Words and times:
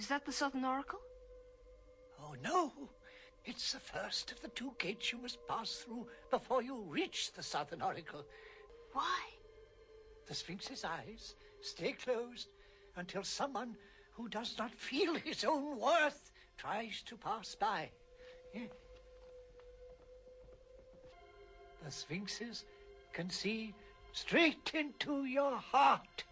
Is 0.00 0.06
that 0.06 0.24
the 0.24 0.32
Southern 0.32 0.64
Oracle? 0.64 0.98
Oh, 2.22 2.34
no. 2.42 2.72
It's 3.44 3.72
the 3.72 3.80
first 3.80 4.32
of 4.32 4.40
the 4.40 4.48
two 4.48 4.72
gates 4.78 5.12
you 5.12 5.18
must 5.18 5.46
pass 5.46 5.84
through 5.84 6.06
before 6.30 6.62
you 6.62 6.86
reach 6.88 7.34
the 7.34 7.42
Southern 7.42 7.82
Oracle. 7.82 8.24
Why? 8.94 9.20
The 10.26 10.32
Sphinx's 10.32 10.86
eyes 10.86 11.34
stay 11.60 11.92
closed 11.92 12.48
until 12.96 13.22
someone 13.22 13.76
who 14.12 14.26
does 14.30 14.56
not 14.58 14.72
feel 14.74 15.16
his 15.16 15.44
own 15.44 15.78
worth 15.78 16.32
tries 16.56 17.02
to 17.02 17.18
pass 17.18 17.54
by. 17.54 17.90
Eh? 18.54 18.68
The 21.84 21.90
Sphinxes 21.90 22.64
can 23.12 23.28
see 23.28 23.74
straight 24.12 24.72
into 24.72 25.26
your 25.26 25.56
heart. 25.56 26.24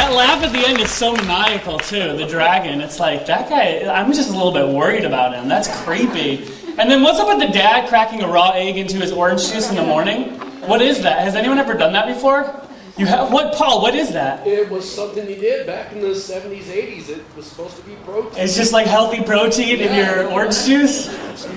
That 0.00 0.14
laugh 0.14 0.42
at 0.42 0.50
the 0.54 0.66
end 0.66 0.80
is 0.80 0.90
so 0.90 1.12
maniacal 1.12 1.78
too. 1.78 2.16
The 2.16 2.24
dragon. 2.24 2.80
It's 2.80 2.98
like 2.98 3.26
that 3.26 3.50
guy. 3.50 3.86
I'm 3.86 4.14
just 4.14 4.30
a 4.30 4.32
little 4.32 4.50
bit 4.50 4.66
worried 4.66 5.04
about 5.04 5.34
him. 5.34 5.46
That's 5.46 5.68
creepy. 5.84 6.50
And 6.78 6.90
then 6.90 7.02
what's 7.02 7.20
up 7.20 7.28
with 7.28 7.46
the 7.46 7.52
dad 7.52 7.86
cracking 7.86 8.22
a 8.22 8.26
raw 8.26 8.52
egg 8.52 8.78
into 8.78 8.96
his 8.96 9.12
orange 9.12 9.52
juice 9.52 9.68
in 9.68 9.76
the 9.76 9.82
morning? 9.82 10.40
What 10.66 10.80
is 10.80 11.02
that? 11.02 11.18
Has 11.18 11.34
anyone 11.34 11.58
ever 11.58 11.74
done 11.74 11.92
that 11.92 12.06
before? 12.06 12.50
You 12.96 13.04
have 13.04 13.30
what, 13.30 13.54
Paul? 13.54 13.82
What 13.82 13.94
is 13.94 14.10
that? 14.14 14.46
It 14.46 14.70
was 14.70 14.90
something 14.90 15.26
he 15.26 15.34
did 15.34 15.66
back 15.66 15.92
in 15.92 16.00
the 16.00 16.14
70s, 16.14 16.62
80s. 16.62 17.10
It 17.10 17.22
was 17.36 17.44
supposed 17.44 17.76
to 17.76 17.82
be 17.82 17.94
protein. 17.96 18.42
It's 18.42 18.56
just 18.56 18.72
like 18.72 18.86
healthy 18.86 19.22
protein 19.22 19.80
in 19.80 19.94
your 19.94 20.32
orange 20.32 20.64
juice. 20.64 21.08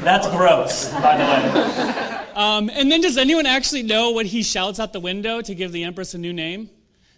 That's 0.02 0.28
gross, 0.28 0.90
by 0.90 1.16
the 1.16 1.24
way. 1.24 2.20
Um, 2.34 2.70
and 2.74 2.92
then 2.92 3.00
does 3.00 3.16
anyone 3.16 3.46
actually 3.46 3.84
know 3.84 4.12
what 4.12 4.26
he 4.26 4.44
shouts 4.44 4.82
out 4.82 4.92
the 4.92 5.00
window 5.00 5.40
to 5.40 5.56
give 5.56 5.72
the 5.72 5.86
Empress 5.86 6.14
a 6.14 6.18
new 6.18 6.34
name? 6.34 6.70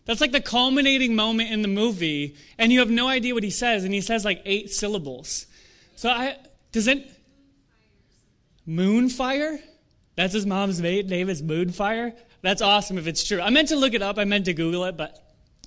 That's 0.05 0.21
like 0.21 0.31
the 0.31 0.41
culminating 0.41 1.15
moment 1.15 1.51
in 1.51 1.61
the 1.61 1.67
movie, 1.67 2.35
and 2.57 2.71
you 2.71 2.79
have 2.79 2.89
no 2.89 3.07
idea 3.07 3.33
what 3.33 3.43
he 3.43 3.49
says, 3.49 3.83
and 3.83 3.93
he 3.93 4.01
says 4.01 4.23
like 4.23 4.41
eight 4.45 4.71
syllables. 4.71 5.47
So 5.95 6.09
I 6.09 6.37
does 6.71 6.87
it 6.87 7.09
Moonfire? 8.67 9.59
That's 10.15 10.33
his 10.33 10.45
mom's 10.45 10.79
name 10.79 11.29
is 11.29 11.41
Moonfire. 11.41 12.13
That's 12.41 12.61
awesome 12.61 12.97
if 12.97 13.07
it's 13.07 13.23
true. 13.23 13.41
I 13.41 13.49
meant 13.49 13.69
to 13.69 13.75
look 13.75 13.93
it 13.93 14.01
up. 14.01 14.17
I 14.17 14.23
meant 14.23 14.45
to 14.45 14.53
Google 14.53 14.85
it, 14.85 14.95
but 14.95 15.17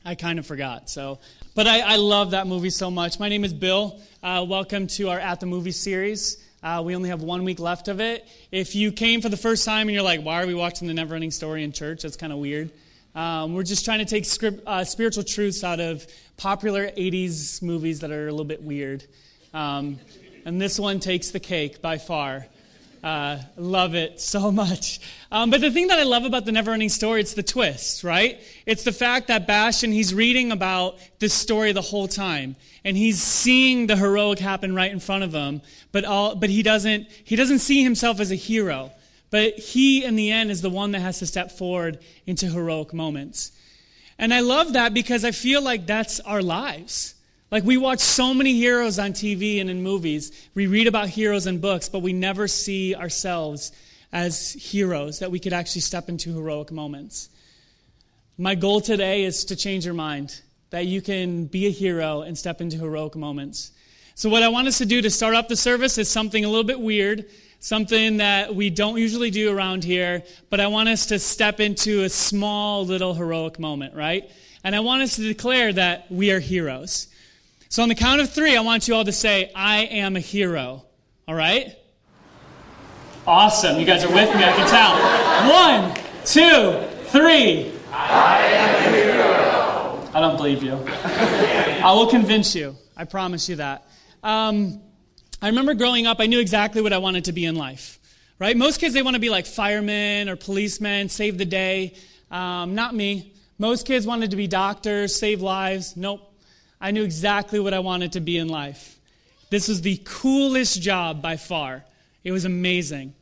I 0.04 0.14
kind 0.14 0.38
of 0.38 0.46
forgot. 0.46 0.88
So, 0.88 1.18
but 1.54 1.66
I, 1.66 1.80
I 1.80 1.96
love 1.96 2.30
that 2.30 2.46
movie 2.46 2.70
so 2.70 2.90
much. 2.90 3.18
My 3.18 3.28
name 3.28 3.44
is 3.44 3.52
Bill. 3.52 4.00
Uh, 4.22 4.44
welcome 4.48 4.86
to 4.88 5.10
our 5.10 5.18
At 5.18 5.40
the 5.40 5.46
Movie 5.46 5.72
series. 5.72 6.42
Uh, 6.62 6.82
we 6.84 6.94
only 6.96 7.08
have 7.08 7.22
one 7.22 7.44
week 7.44 7.58
left 7.58 7.88
of 7.88 8.00
it. 8.00 8.26
If 8.50 8.74
you 8.74 8.92
came 8.92 9.20
for 9.20 9.28
the 9.28 9.36
first 9.36 9.64
time 9.64 9.88
and 9.88 9.94
you're 9.94 10.02
like, 10.02 10.22
why 10.22 10.42
are 10.42 10.46
we 10.46 10.54
watching 10.54 10.88
the 10.88 10.94
Neverending 10.94 11.32
Story 11.32 11.62
in 11.62 11.72
church? 11.72 12.02
That's 12.02 12.16
kind 12.16 12.32
of 12.32 12.38
weird. 12.38 12.70
Um, 13.18 13.54
we're 13.54 13.64
just 13.64 13.84
trying 13.84 13.98
to 13.98 14.04
take 14.04 14.24
script, 14.24 14.62
uh, 14.64 14.84
spiritual 14.84 15.24
truths 15.24 15.64
out 15.64 15.80
of 15.80 16.06
popular 16.36 16.86
80s 16.86 17.60
movies 17.60 17.98
that 17.98 18.12
are 18.12 18.28
a 18.28 18.30
little 18.30 18.44
bit 18.44 18.62
weird. 18.62 19.04
Um, 19.52 19.98
and 20.44 20.60
this 20.60 20.78
one 20.78 21.00
takes 21.00 21.32
the 21.32 21.40
cake 21.40 21.82
by 21.82 21.98
far. 21.98 22.46
Uh, 23.02 23.38
love 23.56 23.96
it 23.96 24.20
so 24.20 24.52
much. 24.62 25.00
Um, 25.32 25.50
but 25.50 25.60
the 25.60 25.72
thing 25.72 25.88
that 25.88 25.98
I 25.98 26.04
love 26.04 26.26
about 26.26 26.44
the 26.44 26.52
Neverending 26.52 26.92
Story, 26.92 27.20
it's 27.20 27.34
the 27.34 27.42
twist, 27.42 28.04
right? 28.04 28.38
It's 28.66 28.84
the 28.84 28.92
fact 28.92 29.26
that 29.26 29.48
Bastian, 29.48 29.90
he's 29.90 30.14
reading 30.14 30.52
about 30.52 30.96
this 31.18 31.34
story 31.34 31.72
the 31.72 31.82
whole 31.82 32.06
time, 32.06 32.54
and 32.84 32.96
he's 32.96 33.20
seeing 33.20 33.88
the 33.88 33.96
heroic 33.96 34.38
happen 34.38 34.76
right 34.76 34.92
in 34.92 35.00
front 35.00 35.24
of 35.24 35.32
him. 35.32 35.60
But 35.90 36.04
all, 36.04 36.36
but 36.36 36.50
he 36.50 36.62
doesn't, 36.62 37.08
he 37.24 37.34
doesn't 37.34 37.58
see 37.58 37.82
himself 37.82 38.20
as 38.20 38.30
a 38.30 38.36
hero. 38.36 38.92
But 39.30 39.58
he, 39.58 40.04
in 40.04 40.16
the 40.16 40.30
end, 40.30 40.50
is 40.50 40.62
the 40.62 40.70
one 40.70 40.92
that 40.92 41.00
has 41.00 41.18
to 41.18 41.26
step 41.26 41.52
forward 41.52 41.98
into 42.26 42.46
heroic 42.46 42.94
moments. 42.94 43.52
And 44.18 44.32
I 44.32 44.40
love 44.40 44.72
that 44.72 44.94
because 44.94 45.24
I 45.24 45.30
feel 45.30 45.62
like 45.62 45.86
that's 45.86 46.20
our 46.20 46.42
lives. 46.42 47.14
Like 47.50 47.64
we 47.64 47.76
watch 47.76 48.00
so 48.00 48.34
many 48.34 48.54
heroes 48.54 48.98
on 48.98 49.12
TV 49.12 49.60
and 49.60 49.70
in 49.70 49.82
movies. 49.82 50.48
We 50.54 50.66
read 50.66 50.86
about 50.86 51.08
heroes 51.08 51.46
in 51.46 51.60
books, 51.60 51.88
but 51.88 52.00
we 52.00 52.12
never 52.12 52.48
see 52.48 52.94
ourselves 52.94 53.72
as 54.12 54.52
heroes 54.52 55.20
that 55.20 55.30
we 55.30 55.38
could 55.38 55.52
actually 55.52 55.82
step 55.82 56.08
into 56.08 56.34
heroic 56.34 56.72
moments. 56.72 57.30
My 58.36 58.54
goal 58.54 58.80
today 58.80 59.24
is 59.24 59.44
to 59.46 59.56
change 59.56 59.84
your 59.84 59.94
mind, 59.94 60.40
that 60.70 60.86
you 60.86 61.00
can 61.00 61.46
be 61.46 61.66
a 61.66 61.70
hero 61.70 62.22
and 62.22 62.36
step 62.36 62.60
into 62.60 62.76
heroic 62.76 63.16
moments. 63.16 63.72
So, 64.14 64.28
what 64.28 64.42
I 64.42 64.48
want 64.48 64.68
us 64.68 64.78
to 64.78 64.86
do 64.86 65.00
to 65.02 65.10
start 65.10 65.34
off 65.34 65.48
the 65.48 65.56
service 65.56 65.96
is 65.98 66.08
something 66.10 66.44
a 66.44 66.48
little 66.48 66.64
bit 66.64 66.80
weird, 66.80 67.26
something 67.60 68.18
that 68.18 68.54
we 68.54 68.70
don't 68.70 68.98
usually 68.98 69.30
do 69.30 69.56
around 69.56 69.84
here, 69.84 70.22
but 70.50 70.60
I 70.60 70.68
want 70.68 70.88
us 70.88 71.06
to 71.06 71.18
step 71.18 71.60
into 71.60 72.04
a 72.04 72.08
small 72.08 72.84
little 72.84 73.14
heroic 73.14 73.58
moment, 73.58 73.94
right? 73.94 74.30
And 74.64 74.74
I 74.74 74.80
want 74.80 75.02
us 75.02 75.16
to 75.16 75.22
declare 75.22 75.72
that 75.72 76.10
we 76.10 76.30
are 76.30 76.40
heroes. 76.40 77.08
So, 77.68 77.82
on 77.82 77.88
the 77.88 77.94
count 77.94 78.20
of 78.20 78.30
three, 78.30 78.56
I 78.56 78.60
want 78.60 78.88
you 78.88 78.94
all 78.94 79.04
to 79.04 79.12
say, 79.12 79.52
I 79.54 79.84
am 79.84 80.16
a 80.16 80.20
hero. 80.20 80.84
All 81.26 81.34
right? 81.34 81.76
Awesome. 83.26 83.78
You 83.78 83.84
guys 83.84 84.04
are 84.04 84.12
with 84.12 84.34
me. 84.34 84.42
I 84.42 84.52
can 84.52 84.68
tell. 84.68 84.94
One, 85.50 85.94
two, 86.24 86.88
three. 87.08 87.72
I 87.92 88.38
am 88.38 88.94
a 88.94 88.96
hero. 88.96 90.10
I 90.14 90.20
don't 90.20 90.36
believe 90.36 90.62
you. 90.62 90.72
I 91.84 91.92
will 91.92 92.06
convince 92.06 92.54
you. 92.54 92.74
I 92.96 93.04
promise 93.04 93.48
you 93.50 93.56
that. 93.56 93.86
Um, 94.22 94.80
I 95.40 95.48
remember 95.48 95.74
growing 95.74 96.06
up, 96.06 96.20
I 96.20 96.26
knew 96.26 96.40
exactly 96.40 96.82
what 96.82 96.92
I 96.92 96.98
wanted 96.98 97.24
to 97.26 97.32
be 97.32 97.44
in 97.44 97.54
life. 97.54 97.98
Right? 98.38 98.56
Most 98.56 98.78
kids, 98.80 98.94
they 98.94 99.02
want 99.02 99.14
to 99.14 99.20
be 99.20 99.30
like 99.30 99.46
firemen 99.46 100.28
or 100.28 100.36
policemen, 100.36 101.08
save 101.08 101.38
the 101.38 101.44
day. 101.44 101.94
Um, 102.30 102.74
not 102.74 102.94
me. 102.94 103.32
Most 103.58 103.86
kids 103.86 104.06
wanted 104.06 104.30
to 104.30 104.36
be 104.36 104.46
doctors, 104.46 105.14
save 105.14 105.40
lives. 105.40 105.96
Nope. 105.96 106.20
I 106.80 106.92
knew 106.92 107.02
exactly 107.02 107.58
what 107.58 107.74
I 107.74 107.80
wanted 107.80 108.12
to 108.12 108.20
be 108.20 108.38
in 108.38 108.48
life. 108.48 108.98
This 109.50 109.66
was 109.66 109.80
the 109.80 110.00
coolest 110.04 110.80
job 110.80 111.20
by 111.22 111.36
far. 111.36 111.84
It 112.22 112.32
was 112.32 112.44
amazing. 112.44 113.14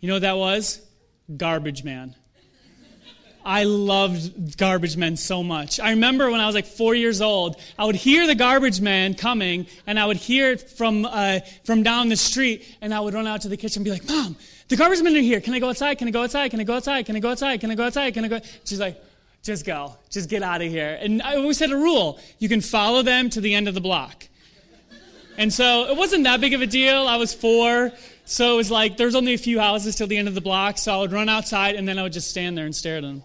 You 0.00 0.08
know 0.08 0.14
what 0.14 0.22
that 0.22 0.36
was? 0.36 0.80
Garbage 1.36 1.84
man. 1.84 2.14
I 3.46 3.62
loved 3.62 4.58
garbage 4.58 4.96
men 4.96 5.16
so 5.16 5.44
much. 5.44 5.78
I 5.78 5.90
remember 5.90 6.32
when 6.32 6.40
I 6.40 6.46
was 6.46 6.56
like 6.56 6.66
four 6.66 6.96
years 6.96 7.20
old, 7.20 7.60
I 7.78 7.84
would 7.84 7.94
hear 7.94 8.26
the 8.26 8.34
garbage 8.34 8.80
man 8.80 9.14
coming, 9.14 9.68
and 9.86 10.00
I 10.00 10.04
would 10.04 10.16
hear 10.16 10.50
it 10.50 10.68
from, 10.68 11.04
uh, 11.04 11.38
from 11.62 11.84
down 11.84 12.08
the 12.08 12.16
street, 12.16 12.66
and 12.80 12.92
I 12.92 12.98
would 12.98 13.14
run 13.14 13.28
out 13.28 13.42
to 13.42 13.48
the 13.48 13.56
kitchen 13.56 13.80
and 13.80 13.84
be 13.84 13.92
like, 13.92 14.08
Mom, 14.08 14.34
the 14.66 14.74
garbage 14.74 15.00
men 15.00 15.14
are 15.14 15.20
here. 15.20 15.40
Can 15.40 15.54
I 15.54 15.60
go 15.60 15.68
outside? 15.68 15.94
Can 15.94 16.08
I 16.08 16.10
go 16.10 16.24
outside? 16.24 16.50
Can 16.50 16.58
I 16.58 16.64
go 16.64 16.74
outside? 16.74 17.06
Can 17.06 17.14
I 17.14 17.20
go 17.20 17.30
outside? 17.30 17.60
Can 17.60 17.70
I 17.70 17.74
go 17.76 17.84
outside? 17.84 18.14
Can 18.14 18.24
I 18.24 18.28
go? 18.28 18.40
She's 18.64 18.80
like, 18.80 19.00
just 19.44 19.64
go. 19.64 19.94
Just 20.10 20.28
get 20.28 20.42
out 20.42 20.60
of 20.60 20.68
here. 20.68 20.98
And 21.00 21.22
I 21.22 21.36
always 21.36 21.60
had 21.60 21.70
a 21.70 21.76
rule 21.76 22.18
you 22.40 22.48
can 22.48 22.60
follow 22.60 23.02
them 23.02 23.30
to 23.30 23.40
the 23.40 23.54
end 23.54 23.68
of 23.68 23.74
the 23.74 23.80
block. 23.80 24.26
And 25.38 25.52
so 25.52 25.86
it 25.88 25.96
wasn't 25.96 26.24
that 26.24 26.40
big 26.40 26.52
of 26.52 26.62
a 26.62 26.66
deal. 26.66 27.06
I 27.06 27.16
was 27.16 27.32
four. 27.32 27.92
So 28.24 28.54
it 28.54 28.56
was 28.56 28.72
like 28.72 28.96
there's 28.96 29.14
only 29.14 29.34
a 29.34 29.38
few 29.38 29.60
houses 29.60 29.94
till 29.94 30.08
the 30.08 30.16
end 30.16 30.26
of 30.26 30.34
the 30.34 30.40
block. 30.40 30.78
So 30.78 30.92
I 30.92 30.96
would 30.96 31.12
run 31.12 31.28
outside 31.28 31.76
and 31.76 31.86
then 31.86 31.96
I 31.96 32.02
would 32.02 32.12
just 32.12 32.28
stand 32.28 32.58
there 32.58 32.64
and 32.64 32.74
stare 32.74 32.96
at 32.96 33.02
them. 33.02 33.22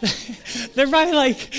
They're 0.74 0.88
probably 0.88 1.14
like, 1.14 1.50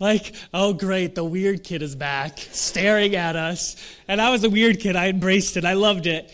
like, 0.00 0.34
oh 0.52 0.72
great, 0.72 1.14
the 1.14 1.24
weird 1.24 1.62
kid 1.62 1.82
is 1.82 1.94
back, 1.94 2.38
staring 2.38 3.14
at 3.14 3.36
us. 3.36 3.76
And 4.08 4.20
I 4.20 4.30
was 4.30 4.42
a 4.44 4.50
weird 4.50 4.80
kid. 4.80 4.96
I 4.96 5.08
embraced 5.08 5.56
it. 5.56 5.64
I 5.64 5.74
loved 5.74 6.06
it. 6.06 6.32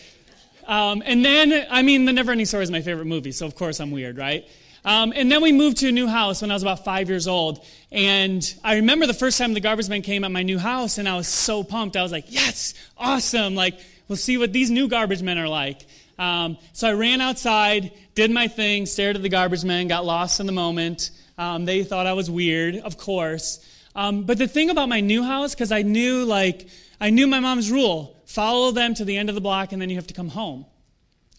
Um, 0.65 1.01
and 1.05 1.25
then, 1.25 1.67
I 1.69 1.81
mean, 1.81 2.05
The 2.05 2.13
Never 2.13 2.31
Ending 2.31 2.45
Story 2.45 2.63
is 2.63 2.71
my 2.71 2.81
favorite 2.81 3.05
movie, 3.05 3.31
so 3.31 3.45
of 3.45 3.55
course 3.55 3.79
I'm 3.79 3.91
weird, 3.91 4.17
right? 4.17 4.47
Um, 4.85 5.13
and 5.15 5.31
then 5.31 5.41
we 5.41 5.51
moved 5.51 5.77
to 5.77 5.89
a 5.89 5.91
new 5.91 6.07
house 6.07 6.41
when 6.41 6.51
I 6.51 6.53
was 6.53 6.63
about 6.63 6.85
five 6.85 7.09
years 7.09 7.27
old. 7.27 7.65
And 7.91 8.43
I 8.63 8.75
remember 8.75 9.07
the 9.07 9.13
first 9.13 9.37
time 9.37 9.53
the 9.53 9.59
garbage 9.59 9.89
man 9.89 10.01
came 10.01 10.23
at 10.23 10.31
my 10.31 10.43
new 10.43 10.57
house, 10.57 10.97
and 10.97 11.07
I 11.07 11.15
was 11.15 11.27
so 11.27 11.63
pumped. 11.63 11.97
I 11.97 12.03
was 12.03 12.11
like, 12.11 12.25
yes, 12.27 12.73
awesome. 12.97 13.55
Like, 13.55 13.79
we'll 14.07 14.15
see 14.15 14.37
what 14.37 14.53
these 14.53 14.71
new 14.71 14.87
garbage 14.87 15.21
men 15.21 15.37
are 15.37 15.47
like. 15.47 15.85
Um, 16.19 16.57
so 16.73 16.89
I 16.89 16.93
ran 16.93 17.21
outside, 17.21 17.93
did 18.13 18.29
my 18.29 18.47
thing, 18.47 18.85
stared 18.85 19.15
at 19.15 19.23
the 19.23 19.29
garbage 19.29 19.63
man, 19.63 19.87
got 19.87 20.05
lost 20.05 20.39
in 20.39 20.45
the 20.45 20.51
moment. 20.51 21.09
Um, 21.37 21.65
they 21.65 21.83
thought 21.83 22.05
I 22.05 22.13
was 22.13 22.29
weird, 22.29 22.75
of 22.75 22.97
course. 22.97 23.65
Um, 23.95 24.23
but 24.25 24.37
the 24.37 24.47
thing 24.47 24.69
about 24.69 24.89
my 24.89 24.99
new 24.99 25.23
house, 25.23 25.55
because 25.55 25.71
I 25.71 25.81
knew, 25.81 26.25
like, 26.25 26.67
I 27.01 27.09
knew 27.09 27.25
my 27.25 27.39
mom's 27.39 27.71
rule 27.71 28.15
follow 28.29 28.69
them 28.69 28.93
to 28.93 29.03
the 29.03 29.17
end 29.17 29.27
of 29.29 29.33
the 29.33 29.41
block, 29.41 29.71
and 29.71 29.81
then 29.81 29.89
you 29.89 29.95
have 29.95 30.05
to 30.05 30.13
come 30.13 30.29
home. 30.29 30.63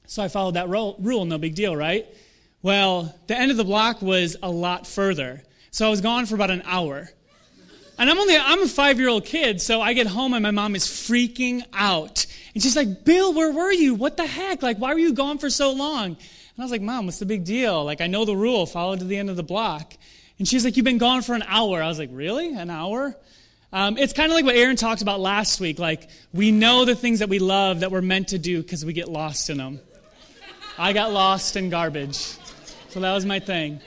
So 0.06 0.25
I 0.25 0.29
followed 0.29 0.55
that 0.55 0.69
ro- 0.69 0.97
rule, 0.99 1.25
no 1.25 1.38
big 1.38 1.55
deal, 1.55 1.76
right? 1.76 2.05
Well, 2.62 3.15
the 3.29 3.38
end 3.38 3.53
of 3.53 3.56
the 3.56 3.65
block 3.65 4.03
was 4.03 4.37
a 4.43 4.50
lot 4.50 4.88
further. 4.88 5.44
So 5.71 5.87
I 5.87 5.91
was 5.91 6.00
gone 6.00 6.26
for 6.26 6.35
about 6.35 6.50
an 6.50 6.62
hour. 6.65 7.09
And 7.97 8.11
I'm 8.11 8.19
only 8.19 8.37
I'm 8.37 8.62
a 8.62 8.67
5-year-old 8.67 9.25
kid, 9.25 9.61
so 9.61 9.81
I 9.81 9.93
get 9.93 10.09
home 10.09 10.35
and 10.35 10.43
my 10.43 10.50
mom 10.50 10.75
is 10.75 10.85
freaking 10.87 11.62
out. 11.73 12.26
And 12.55 12.62
she's 12.62 12.76
like, 12.76 13.05
"Bill, 13.05 13.32
where 13.32 13.52
were 13.52 13.73
you? 13.73 13.94
What 13.94 14.17
the 14.17 14.26
heck? 14.26 14.62
Like 14.62 14.79
why 14.79 14.93
were 14.93 15.00
you 15.00 15.12
gone 15.12 15.38
for 15.38 15.50
so 15.50 15.73
long?" 15.73 16.06
And 16.06 16.17
I 16.58 16.62
was 16.62 16.70
like, 16.70 16.82
"Mom, 16.82 17.06
what's 17.06 17.19
the 17.19 17.26
big 17.26 17.44
deal? 17.44 17.85
Like 17.85 18.00
I 18.00 18.06
know 18.06 18.25
the 18.25 18.37
rule, 18.37 18.67
follow 18.67 18.97
to 18.97 19.05
the 19.05 19.17
end 19.17 19.31
of 19.31 19.37
the 19.37 19.43
block." 19.43 19.94
And 20.38 20.49
she's 20.49 20.64
like, 20.64 20.76
"You've 20.76 20.85
been 20.85 20.99
gone 20.99 21.23
for 21.23 21.35
an 21.35 21.44
hour." 21.47 21.82
I 21.82 21.88
was 21.88 21.99
like, 21.99 22.11
"Really? 22.12 22.55
An 22.55 22.70
hour?" 22.70 23.17
Um, 23.73 23.99
it's 23.99 24.12
kind 24.12 24.32
of 24.32 24.35
like 24.35 24.44
what 24.44 24.56
Aaron 24.56 24.75
talked 24.75 25.00
about 25.00 25.20
last 25.20 25.61
week. 25.61 25.79
Like, 25.79 26.08
we 26.32 26.50
know 26.50 26.85
the 26.85 26.97
things 26.97 27.20
that 27.20 27.29
we 27.29 27.38
love 27.38 27.81
that 27.81 27.93
we're 27.93 28.02
meant 28.02 28.29
to 28.29 28.38
do 28.38 28.61
because 28.62 28.85
we 28.85 28.93
get 28.93 29.08
lost 29.08 29.49
in 29.49 29.58
them. 29.58 29.79
I 30.76 30.93
got 30.93 31.12
lost 31.12 31.56
in 31.56 31.70
garbage. 31.70 32.17
So 32.88 32.99
that 33.00 33.14
was 33.14 33.25
my 33.25 33.38
thing. 33.38 33.81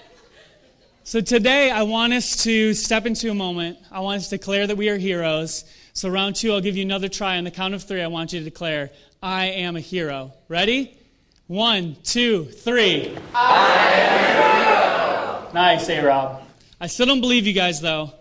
So 1.03 1.19
today, 1.19 1.69
I 1.69 1.83
want 1.83 2.13
us 2.13 2.43
to 2.43 2.73
step 2.73 3.05
into 3.05 3.29
a 3.29 3.33
moment. 3.33 3.77
I 3.91 3.99
want 3.99 4.19
us 4.19 4.29
to 4.29 4.37
declare 4.37 4.65
that 4.67 4.77
we 4.77 4.87
are 4.87 4.97
heroes. 4.97 5.65
So, 5.95 6.09
round 6.09 6.35
two, 6.35 6.51
I'll 6.51 6.61
give 6.61 6.75
you 6.75 6.81
another 6.81 7.07
try. 7.07 7.37
On 7.37 7.43
the 7.43 7.51
count 7.51 7.75
of 7.75 7.83
three, 7.83 8.01
I 8.01 8.07
want 8.07 8.33
you 8.33 8.39
to 8.39 8.45
declare, 8.45 8.89
I 9.21 9.45
am 9.45 9.75
a 9.75 9.79
hero. 9.79 10.33
Ready? 10.47 10.97
One, 11.45 11.97
two, 12.03 12.45
three. 12.45 13.15
I 13.35 13.91
am 13.91 15.41
a 15.41 15.43
hero. 15.43 15.53
Nice, 15.53 15.87
A 15.89 16.01
Rob. 16.03 16.41
I 16.81 16.87
still 16.87 17.05
don't 17.05 17.21
believe 17.21 17.45
you 17.45 17.53
guys, 17.53 17.79
though. 17.79 18.11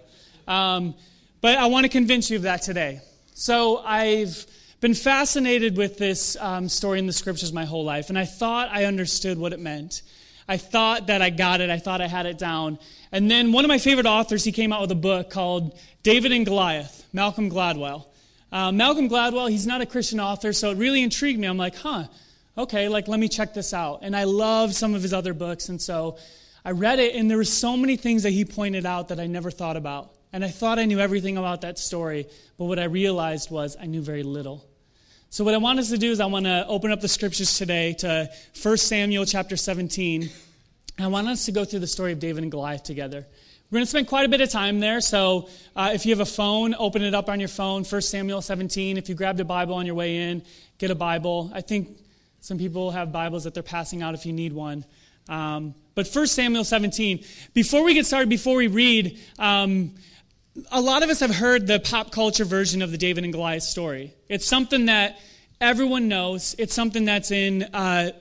Um, 0.46 0.94
but 1.40 1.56
I 1.56 1.66
want 1.66 1.84
to 1.84 1.88
convince 1.88 2.28
you 2.30 2.36
of 2.36 2.42
that 2.42 2.60
today. 2.60 3.00
So 3.32 3.78
I've 3.78 4.46
been 4.80 4.94
fascinated 4.94 5.76
with 5.76 5.96
this 5.96 6.36
um, 6.40 6.68
story 6.68 6.98
in 6.98 7.06
the 7.06 7.12
scriptures 7.12 7.54
my 7.54 7.64
whole 7.64 7.84
life, 7.84 8.10
and 8.10 8.18
I 8.18 8.26
thought 8.26 8.68
I 8.70 8.84
understood 8.84 9.38
what 9.38 9.54
it 9.54 9.60
meant. 9.60 10.02
I 10.48 10.56
thought 10.56 11.06
that 11.06 11.22
I 11.22 11.30
got 11.30 11.60
it. 11.60 11.70
I 11.70 11.78
thought 11.78 12.00
I 12.00 12.08
had 12.08 12.26
it 12.26 12.38
down. 12.38 12.78
And 13.10 13.30
then 13.30 13.52
one 13.52 13.64
of 13.64 13.68
my 13.68 13.78
favorite 13.78 14.06
authors, 14.06 14.44
he 14.44 14.52
came 14.52 14.72
out 14.72 14.80
with 14.80 14.90
a 14.90 14.96
book 14.96 15.30
called 15.30 15.78
David 16.02 16.32
and 16.32 16.44
Goliath, 16.44 17.06
Malcolm 17.12 17.50
Gladwell. 17.50 18.06
Uh, 18.50 18.72
Malcolm 18.72 19.08
Gladwell, 19.08 19.48
he's 19.48 19.66
not 19.66 19.80
a 19.80 19.86
Christian 19.86 20.20
author, 20.20 20.52
so 20.52 20.70
it 20.70 20.76
really 20.76 21.02
intrigued 21.02 21.40
me. 21.40 21.46
I'm 21.46 21.56
like, 21.56 21.76
huh, 21.76 22.04
okay, 22.58 22.88
like 22.88 23.08
let 23.08 23.18
me 23.18 23.28
check 23.28 23.54
this 23.54 23.72
out. 23.72 24.00
And 24.02 24.14
I 24.14 24.24
love 24.24 24.74
some 24.74 24.94
of 24.94 25.02
his 25.02 25.14
other 25.14 25.32
books, 25.32 25.68
and 25.68 25.80
so 25.80 26.18
I 26.64 26.72
read 26.72 26.98
it, 26.98 27.14
and 27.14 27.30
there 27.30 27.38
were 27.38 27.44
so 27.44 27.76
many 27.76 27.96
things 27.96 28.24
that 28.24 28.30
he 28.30 28.44
pointed 28.44 28.84
out 28.84 29.08
that 29.08 29.18
I 29.18 29.26
never 29.26 29.50
thought 29.50 29.76
about. 29.76 30.10
And 30.32 30.44
I 30.44 30.48
thought 30.48 30.78
I 30.78 30.84
knew 30.84 30.98
everything 30.98 31.36
about 31.36 31.62
that 31.62 31.78
story, 31.78 32.26
but 32.58 32.64
what 32.66 32.78
I 32.78 32.84
realized 32.84 33.50
was 33.50 33.76
I 33.80 33.86
knew 33.86 34.00
very 34.00 34.22
little. 34.22 34.64
So 35.32 35.44
what 35.44 35.54
I 35.54 35.56
want 35.56 35.78
us 35.78 35.88
to 35.88 35.96
do 35.96 36.10
is 36.10 36.20
I 36.20 36.26
want 36.26 36.44
to 36.44 36.66
open 36.68 36.92
up 36.92 37.00
the 37.00 37.08
scriptures 37.08 37.56
today 37.56 37.94
to 38.00 38.28
1 38.62 38.76
Samuel 38.76 39.24
chapter 39.24 39.56
17. 39.56 40.24
And 40.24 40.30
I 40.98 41.08
want 41.08 41.26
us 41.26 41.46
to 41.46 41.52
go 41.52 41.64
through 41.64 41.78
the 41.78 41.86
story 41.86 42.12
of 42.12 42.18
David 42.18 42.42
and 42.42 42.52
Goliath 42.52 42.82
together. 42.82 43.24
We're 43.70 43.76
going 43.76 43.84
to 43.86 43.88
spend 43.88 44.08
quite 44.08 44.26
a 44.26 44.28
bit 44.28 44.42
of 44.42 44.50
time 44.50 44.78
there. 44.78 45.00
So 45.00 45.48
uh, 45.74 45.92
if 45.94 46.04
you 46.04 46.12
have 46.12 46.20
a 46.20 46.30
phone, 46.30 46.74
open 46.74 47.00
it 47.00 47.14
up 47.14 47.30
on 47.30 47.40
your 47.40 47.48
phone, 47.48 47.82
1 47.82 48.02
Samuel 48.02 48.42
17. 48.42 48.98
If 48.98 49.08
you 49.08 49.14
grabbed 49.14 49.40
a 49.40 49.44
Bible 49.46 49.74
on 49.74 49.86
your 49.86 49.94
way 49.94 50.16
in, 50.18 50.42
get 50.76 50.90
a 50.90 50.94
Bible. 50.94 51.50
I 51.54 51.62
think 51.62 51.96
some 52.40 52.58
people 52.58 52.90
have 52.90 53.10
Bibles 53.10 53.44
that 53.44 53.54
they're 53.54 53.62
passing 53.62 54.02
out 54.02 54.12
if 54.12 54.26
you 54.26 54.34
need 54.34 54.52
one. 54.52 54.84
Um, 55.30 55.74
but 55.94 56.06
1 56.06 56.26
Samuel 56.26 56.64
17. 56.64 57.24
Before 57.54 57.82
we 57.84 57.94
get 57.94 58.04
started, 58.04 58.28
before 58.28 58.56
we 58.56 58.66
read, 58.66 59.18
um, 59.38 59.94
a 60.70 60.80
lot 60.80 61.02
of 61.02 61.10
us 61.10 61.20
have 61.20 61.34
heard 61.34 61.66
the 61.66 61.80
pop 61.80 62.10
culture 62.10 62.44
version 62.44 62.82
of 62.82 62.90
the 62.90 62.98
David 62.98 63.24
and 63.24 63.32
Goliath 63.32 63.62
story. 63.62 64.12
It's 64.28 64.46
something 64.46 64.86
that 64.86 65.18
everyone 65.60 66.08
knows. 66.08 66.54
It's 66.58 66.74
something 66.74 67.04
that's 67.04 67.30
in, 67.30 67.62
uh, 67.62 68.12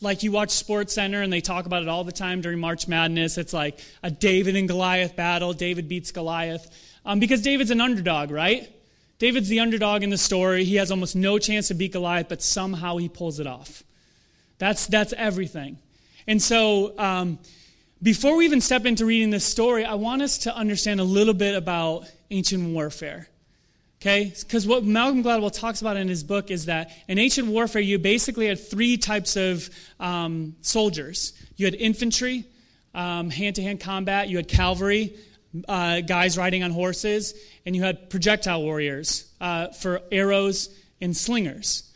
like 0.00 0.22
you 0.22 0.32
watch 0.32 0.50
Sports 0.50 0.94
Center 0.94 1.20
and 1.22 1.32
they 1.32 1.40
talk 1.40 1.66
about 1.66 1.82
it 1.82 1.88
all 1.88 2.04
the 2.04 2.12
time 2.12 2.40
during 2.40 2.60
March 2.60 2.86
Madness. 2.86 3.38
It's 3.38 3.52
like 3.52 3.80
a 4.02 4.10
David 4.10 4.56
and 4.56 4.68
Goliath 4.68 5.16
battle. 5.16 5.52
David 5.52 5.88
beats 5.88 6.12
Goliath. 6.12 6.70
Um, 7.04 7.18
because 7.18 7.42
David's 7.42 7.70
an 7.70 7.80
underdog, 7.80 8.30
right? 8.30 8.70
David's 9.18 9.48
the 9.48 9.60
underdog 9.60 10.02
in 10.02 10.10
the 10.10 10.18
story. 10.18 10.64
He 10.64 10.76
has 10.76 10.90
almost 10.90 11.16
no 11.16 11.38
chance 11.38 11.68
to 11.68 11.74
beat 11.74 11.92
Goliath, 11.92 12.28
but 12.28 12.40
somehow 12.40 12.98
he 12.98 13.08
pulls 13.08 13.40
it 13.40 13.46
off. 13.46 13.82
That's, 14.58 14.86
that's 14.86 15.12
everything. 15.14 15.78
And 16.26 16.40
so, 16.40 16.96
um, 16.98 17.38
before 18.02 18.36
we 18.36 18.44
even 18.44 18.60
step 18.60 18.86
into 18.86 19.04
reading 19.04 19.30
this 19.30 19.44
story, 19.44 19.84
I 19.84 19.94
want 19.94 20.22
us 20.22 20.38
to 20.38 20.56
understand 20.56 21.00
a 21.00 21.04
little 21.04 21.34
bit 21.34 21.54
about 21.54 22.06
ancient 22.30 22.72
warfare. 22.72 23.28
Okay? 24.00 24.32
Because 24.40 24.66
what 24.66 24.84
Malcolm 24.84 25.22
Gladwell 25.22 25.52
talks 25.52 25.82
about 25.82 25.98
in 25.98 26.08
his 26.08 26.24
book 26.24 26.50
is 26.50 26.66
that 26.66 26.90
in 27.08 27.18
ancient 27.18 27.48
warfare, 27.48 27.82
you 27.82 27.98
basically 27.98 28.46
had 28.46 28.58
three 28.58 28.96
types 28.96 29.36
of 29.36 29.68
um, 29.98 30.56
soldiers 30.62 31.34
you 31.56 31.66
had 31.66 31.74
infantry, 31.74 32.44
hand 32.94 33.56
to 33.56 33.62
hand 33.62 33.80
combat, 33.80 34.30
you 34.30 34.38
had 34.38 34.48
cavalry, 34.48 35.14
uh, 35.68 36.00
guys 36.00 36.38
riding 36.38 36.62
on 36.62 36.70
horses, 36.70 37.34
and 37.66 37.76
you 37.76 37.82
had 37.82 38.08
projectile 38.08 38.62
warriors 38.62 39.30
uh, 39.42 39.68
for 39.68 40.00
arrows 40.10 40.70
and 41.02 41.14
slingers. 41.14 41.90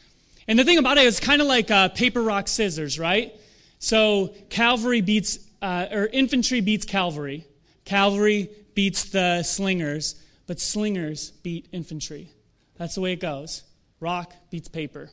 And 0.46 0.58
the 0.58 0.64
thing 0.64 0.76
about 0.76 0.98
it 0.98 1.06
is 1.06 1.18
kind 1.18 1.40
of 1.40 1.48
like 1.48 1.70
uh, 1.70 1.88
paper, 1.88 2.20
rock, 2.20 2.48
scissors, 2.48 2.98
right? 2.98 3.34
So 3.78 4.34
cavalry 4.50 5.00
beats 5.00 5.38
uh, 5.64 5.88
or 5.90 6.06
infantry 6.12 6.60
beats 6.60 6.84
cavalry, 6.84 7.46
cavalry 7.86 8.50
beats 8.74 9.04
the 9.04 9.42
slingers, 9.42 10.14
but 10.46 10.60
slingers 10.60 11.30
beat 11.42 11.66
infantry. 11.72 12.28
That's 12.76 12.94
the 12.94 13.00
way 13.00 13.14
it 13.14 13.20
goes. 13.20 13.62
Rock 13.98 14.34
beats 14.50 14.68
paper. 14.68 15.08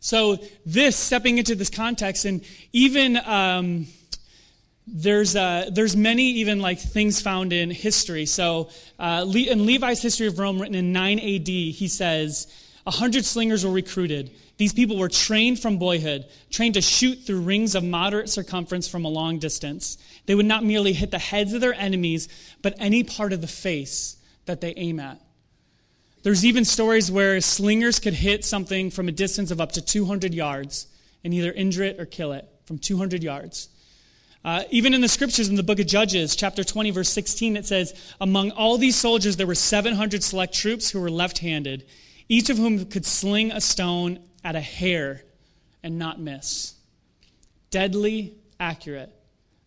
So 0.00 0.36
this, 0.66 0.94
stepping 0.94 1.38
into 1.38 1.54
this 1.54 1.70
context, 1.70 2.26
and 2.26 2.44
even 2.74 3.16
um, 3.16 3.86
there's 4.86 5.34
uh, 5.34 5.70
there's 5.72 5.96
many 5.96 6.24
even 6.32 6.60
like 6.60 6.78
things 6.78 7.22
found 7.22 7.54
in 7.54 7.70
history. 7.70 8.26
So 8.26 8.68
uh, 8.98 9.24
in 9.26 9.64
Livy's 9.64 10.02
History 10.02 10.26
of 10.26 10.38
Rome, 10.38 10.60
written 10.60 10.74
in 10.74 10.92
9 10.92 11.18
A.D., 11.18 11.70
he 11.70 11.88
says 11.88 12.46
a 12.86 12.90
hundred 12.90 13.24
slingers 13.24 13.64
were 13.64 13.72
recruited. 13.72 14.30
These 14.58 14.74
people 14.74 14.98
were 14.98 15.08
trained 15.08 15.58
from 15.58 15.78
boyhood, 15.78 16.26
trained 16.50 16.74
to 16.74 16.82
shoot 16.82 17.16
through 17.24 17.40
rings 17.40 17.74
of 17.74 17.82
moderate 17.82 18.28
circumference 18.28 18.86
from 18.86 19.04
a 19.04 19.08
long 19.08 19.38
distance. 19.38 19.96
They 20.26 20.34
would 20.34 20.46
not 20.46 20.64
merely 20.64 20.92
hit 20.92 21.10
the 21.10 21.18
heads 21.18 21.54
of 21.54 21.60
their 21.60 21.74
enemies, 21.74 22.28
but 22.62 22.74
any 22.78 23.02
part 23.02 23.32
of 23.32 23.40
the 23.40 23.46
face 23.46 24.16
that 24.44 24.60
they 24.60 24.74
aim 24.76 25.00
at. 25.00 25.20
There's 26.22 26.44
even 26.44 26.64
stories 26.64 27.10
where 27.10 27.40
slingers 27.40 27.98
could 27.98 28.14
hit 28.14 28.44
something 28.44 28.90
from 28.90 29.08
a 29.08 29.12
distance 29.12 29.50
of 29.50 29.60
up 29.60 29.72
to 29.72 29.82
200 29.82 30.32
yards 30.34 30.86
and 31.22 31.32
either 31.32 31.52
injure 31.52 31.84
it 31.84 32.00
or 32.00 32.06
kill 32.06 32.32
it 32.32 32.48
from 32.64 32.78
200 32.78 33.22
yards. 33.22 33.68
Uh, 34.44 34.62
even 34.70 34.92
in 34.92 35.00
the 35.00 35.08
scriptures 35.08 35.48
in 35.48 35.54
the 35.54 35.62
book 35.62 35.80
of 35.80 35.86
Judges, 35.86 36.36
chapter 36.36 36.62
20, 36.62 36.90
verse 36.90 37.08
16, 37.08 37.56
it 37.56 37.64
says, 37.64 37.94
Among 38.20 38.50
all 38.50 38.76
these 38.76 38.96
soldiers, 38.96 39.36
there 39.36 39.46
were 39.46 39.54
700 39.54 40.22
select 40.22 40.54
troops 40.54 40.90
who 40.90 41.00
were 41.00 41.10
left 41.10 41.38
handed, 41.38 41.86
each 42.28 42.50
of 42.50 42.56
whom 42.56 42.84
could 42.86 43.06
sling 43.06 43.52
a 43.52 43.60
stone 43.60 44.20
at 44.42 44.56
a 44.56 44.60
hair 44.60 45.22
and 45.82 45.98
not 45.98 46.20
miss. 46.20 46.74
Deadly 47.70 48.36
accurate. 48.58 49.12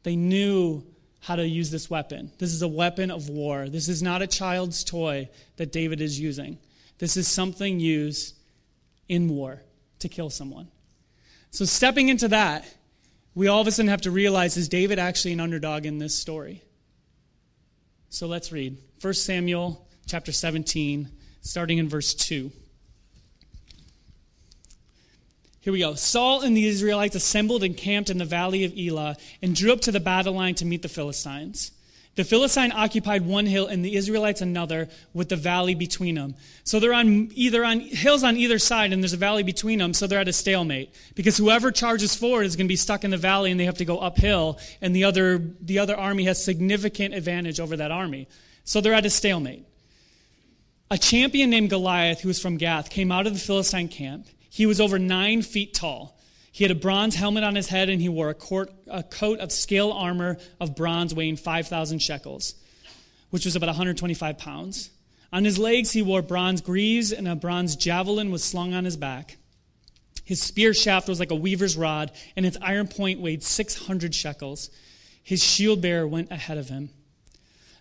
They 0.04 0.16
knew 0.16 0.84
how 1.20 1.36
to 1.36 1.48
use 1.48 1.72
this 1.72 1.90
weapon. 1.90 2.32
This 2.38 2.54
is 2.54 2.62
a 2.62 2.68
weapon 2.68 3.12
of 3.12 3.30
war. 3.30 3.68
This 3.68 3.90
is 3.90 4.02
not 4.02 4.22
a 4.22 4.28
child's 4.28 4.84
toy 4.84 5.30
that 5.58 5.72
David 5.72 6.00
is 6.00 6.20
using. 6.20 6.58
This 7.00 7.18
is 7.18 7.28
something 7.28 7.80
used 7.80 8.36
in 9.10 9.30
war 9.30 9.62
to 10.00 10.10
kill 10.10 10.30
someone. 10.30 10.70
So, 11.52 11.66
stepping 11.66 12.10
into 12.10 12.28
that, 12.30 12.66
we 13.36 13.48
all 13.48 13.62
of 13.62 13.68
a 13.68 13.72
sudden 13.72 13.90
have 13.90 14.02
to 14.02 14.12
realize 14.12 14.58
is 14.58 14.70
David 14.70 15.00
actually 15.00 15.34
an 15.34 15.40
underdog 15.40 15.86
in 15.86 15.98
this 15.98 16.16
story? 16.16 16.64
So, 18.10 18.28
let's 18.28 18.52
read 18.52 18.78
1 19.02 19.14
Samuel 19.14 19.88
chapter 20.06 20.32
17, 20.32 21.10
starting 21.48 21.78
in 21.78 21.88
verse 21.88 22.14
2. 22.14 22.52
Here 25.62 25.74
we 25.74 25.80
go. 25.80 25.96
Saul 25.96 26.42
and 26.42 26.56
the 26.56 26.66
Israelites 26.66 27.16
assembled 27.16 27.64
and 27.64 27.76
camped 27.76 28.10
in 28.10 28.18
the 28.18 28.26
valley 28.26 28.64
of 28.64 28.74
Elah 28.78 29.18
and 29.42 29.56
drew 29.56 29.74
up 29.74 29.82
to 29.82 29.92
the 29.92 30.00
battle 30.00 30.34
line 30.34 30.56
to 30.56 30.66
meet 30.66 30.82
the 30.82 30.90
Philistines. 30.90 31.72
The 32.16 32.24
Philistine 32.24 32.72
occupied 32.72 33.26
one 33.26 33.46
hill 33.46 33.68
and 33.68 33.86
the 33.86 33.96
Israelites 33.96 34.42
another 34.42 34.90
with 35.14 35.30
the 35.30 35.36
valley 35.36 35.76
between 35.76 36.16
them. 36.16 36.36
So 36.64 36.80
they're 36.80 36.94
on 36.94 37.30
either 37.36 37.64
on 37.64 37.80
hills 37.82 38.24
on 38.24 38.38
either 38.38 38.58
side 38.58 38.92
and 38.92 39.04
there's 39.04 39.14
a 39.14 39.18
valley 39.18 39.44
between 39.44 39.78
them, 39.78 39.94
so 39.94 40.08
they're 40.08 40.20
at 40.20 40.28
a 40.28 40.34
stalemate. 40.34 40.90
Because 41.14 41.38
whoever 41.38 41.72
charges 41.72 42.16
forward 42.16 42.46
is 42.46 42.56
going 42.56 42.66
to 42.66 42.72
be 42.72 42.76
stuck 42.76 43.04
in 43.04 43.12
the 43.12 43.18
valley 43.18 43.52
and 43.52 43.60
they 43.60 43.66
have 43.66 43.78
to 43.78 43.86
go 43.86 44.00
uphill 44.00 44.58
and 44.82 44.96
the 44.96 45.04
other 45.04 45.38
the 45.62 45.80
other 45.80 45.96
army 45.96 46.24
has 46.24 46.44
significant 46.44 47.14
advantage 47.14 47.60
over 47.60 47.78
that 47.78 47.92
army. 47.92 48.28
So 48.64 48.82
they're 48.82 48.94
at 48.94 49.06
a 49.06 49.12
stalemate. 49.12 49.67
A 50.90 50.98
champion 50.98 51.50
named 51.50 51.70
Goliath, 51.70 52.22
who 52.22 52.30
was 52.30 52.40
from 52.40 52.56
Gath, 52.56 52.90
came 52.90 53.12
out 53.12 53.28
of 53.28 53.34
the 53.34 53.40
Philistine 53.40 53.90
camp. 53.90 54.28
He 54.50 54.66
was 54.66 54.80
over 54.80 54.98
nine 54.98 55.42
feet 55.42 55.74
tall. 55.74 56.18
He 56.52 56.64
had 56.64 56.72
a 56.72 56.76
bronze 56.76 57.14
helmet 57.14 57.44
on 57.44 57.56
his 57.56 57.68
head, 57.68 57.90
and 57.90 58.02
he 58.02 58.08
wore 58.08 58.30
a, 58.30 58.34
court, 58.34 58.72
a 58.88 59.04
coat 59.04 59.40
of 59.40 59.52
scale 59.52 59.92
armor 59.92 60.38
of 60.62 60.76
bronze 60.76 61.14
weighing 61.14 61.36
5,000 61.36 62.00
shekels, 62.00 62.56
which 63.32 63.44
was 63.44 63.56
about 63.56 63.68
125 63.68 64.38
pounds. 64.38 64.90
On 65.34 65.44
his 65.44 65.60
legs, 65.60 65.92
he 65.92 66.02
wore 66.02 66.22
bronze 66.22 66.62
greaves, 66.62 67.12
and 67.12 67.28
a 67.28 67.36
bronze 67.36 67.76
javelin 67.76 68.32
was 68.32 68.44
slung 68.44 68.74
on 68.74 68.86
his 68.86 68.96
back. 68.96 69.36
His 70.24 70.42
spear 70.42 70.74
shaft 70.74 71.10
was 71.10 71.20
like 71.20 71.32
a 71.32 71.36
weaver's 71.36 71.76
rod, 71.76 72.12
and 72.38 72.46
its 72.46 72.58
iron 72.62 72.88
point 72.88 73.20
weighed 73.20 73.44
600 73.44 74.16
shekels. 74.16 74.70
His 75.22 75.44
shield 75.44 75.82
bearer 75.82 76.08
went 76.08 76.32
ahead 76.32 76.58
of 76.58 76.70
him. 76.70 76.90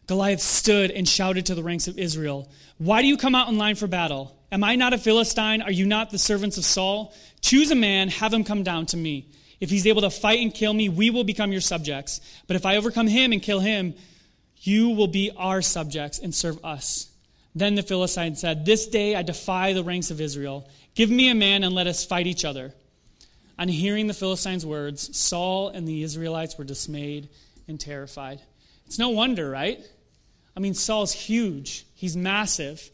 Goliath 0.06 0.40
stood 0.40 0.90
and 0.90 1.08
shouted 1.08 1.46
to 1.46 1.54
the 1.54 1.62
ranks 1.62 1.88
of 1.88 1.98
Israel, 1.98 2.48
Why 2.78 3.02
do 3.02 3.08
you 3.08 3.16
come 3.16 3.34
out 3.34 3.48
in 3.48 3.58
line 3.58 3.74
for 3.74 3.86
battle? 3.86 4.36
Am 4.52 4.62
I 4.62 4.76
not 4.76 4.92
a 4.92 4.98
Philistine? 4.98 5.62
Are 5.62 5.72
you 5.72 5.86
not 5.86 6.10
the 6.10 6.18
servants 6.18 6.58
of 6.58 6.64
Saul? 6.64 7.12
Choose 7.40 7.70
a 7.70 7.74
man, 7.74 8.08
have 8.08 8.32
him 8.32 8.44
come 8.44 8.62
down 8.62 8.86
to 8.86 8.96
me. 8.96 9.28
If 9.60 9.70
he's 9.70 9.86
able 9.86 10.02
to 10.02 10.10
fight 10.10 10.40
and 10.40 10.54
kill 10.54 10.72
me, 10.72 10.88
we 10.88 11.10
will 11.10 11.24
become 11.24 11.50
your 11.50 11.60
subjects. 11.60 12.20
But 12.46 12.56
if 12.56 12.66
I 12.66 12.76
overcome 12.76 13.08
him 13.08 13.32
and 13.32 13.42
kill 13.42 13.60
him, 13.60 13.94
you 14.60 14.90
will 14.90 15.08
be 15.08 15.32
our 15.36 15.62
subjects 15.62 16.18
and 16.18 16.34
serve 16.34 16.64
us. 16.64 17.10
Then 17.54 17.74
the 17.74 17.82
Philistine 17.82 18.36
said, 18.36 18.66
This 18.66 18.86
day 18.86 19.16
I 19.16 19.22
defy 19.22 19.72
the 19.72 19.82
ranks 19.82 20.10
of 20.10 20.20
Israel. 20.20 20.68
Give 20.94 21.10
me 21.10 21.30
a 21.30 21.34
man 21.34 21.64
and 21.64 21.74
let 21.74 21.86
us 21.86 22.04
fight 22.04 22.26
each 22.26 22.44
other. 22.44 22.74
On 23.58 23.68
hearing 23.68 24.06
the 24.06 24.14
Philistine's 24.14 24.66
words, 24.66 25.16
Saul 25.16 25.68
and 25.68 25.88
the 25.88 26.02
Israelites 26.02 26.58
were 26.58 26.64
dismayed 26.64 27.30
and 27.66 27.80
terrified. 27.80 28.40
It's 28.86 28.98
no 28.98 29.08
wonder, 29.08 29.48
right? 29.48 29.80
I 30.56 30.60
mean, 30.60 30.74
Saul's 30.74 31.12
huge, 31.12 31.86
he's 31.94 32.16
massive. 32.16 32.90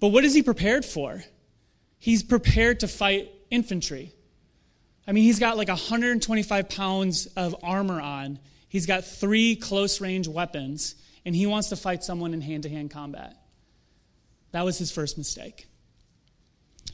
But 0.00 0.08
what 0.08 0.24
is 0.24 0.34
he 0.34 0.42
prepared 0.42 0.84
for? 0.84 1.22
He's 1.98 2.22
prepared 2.22 2.80
to 2.80 2.88
fight 2.88 3.30
infantry. 3.50 4.12
I 5.06 5.12
mean, 5.12 5.24
he's 5.24 5.38
got 5.38 5.56
like 5.56 5.68
125 5.68 6.68
pounds 6.68 7.26
of 7.36 7.56
armor 7.62 8.00
on, 8.00 8.38
he's 8.68 8.86
got 8.86 9.04
three 9.04 9.56
close 9.56 10.00
range 10.00 10.28
weapons, 10.28 10.94
and 11.24 11.34
he 11.34 11.46
wants 11.46 11.70
to 11.70 11.76
fight 11.76 12.04
someone 12.04 12.34
in 12.34 12.40
hand 12.40 12.64
to 12.64 12.68
hand 12.68 12.90
combat. 12.90 13.36
That 14.52 14.64
was 14.64 14.78
his 14.78 14.92
first 14.92 15.16
mistake. 15.16 15.66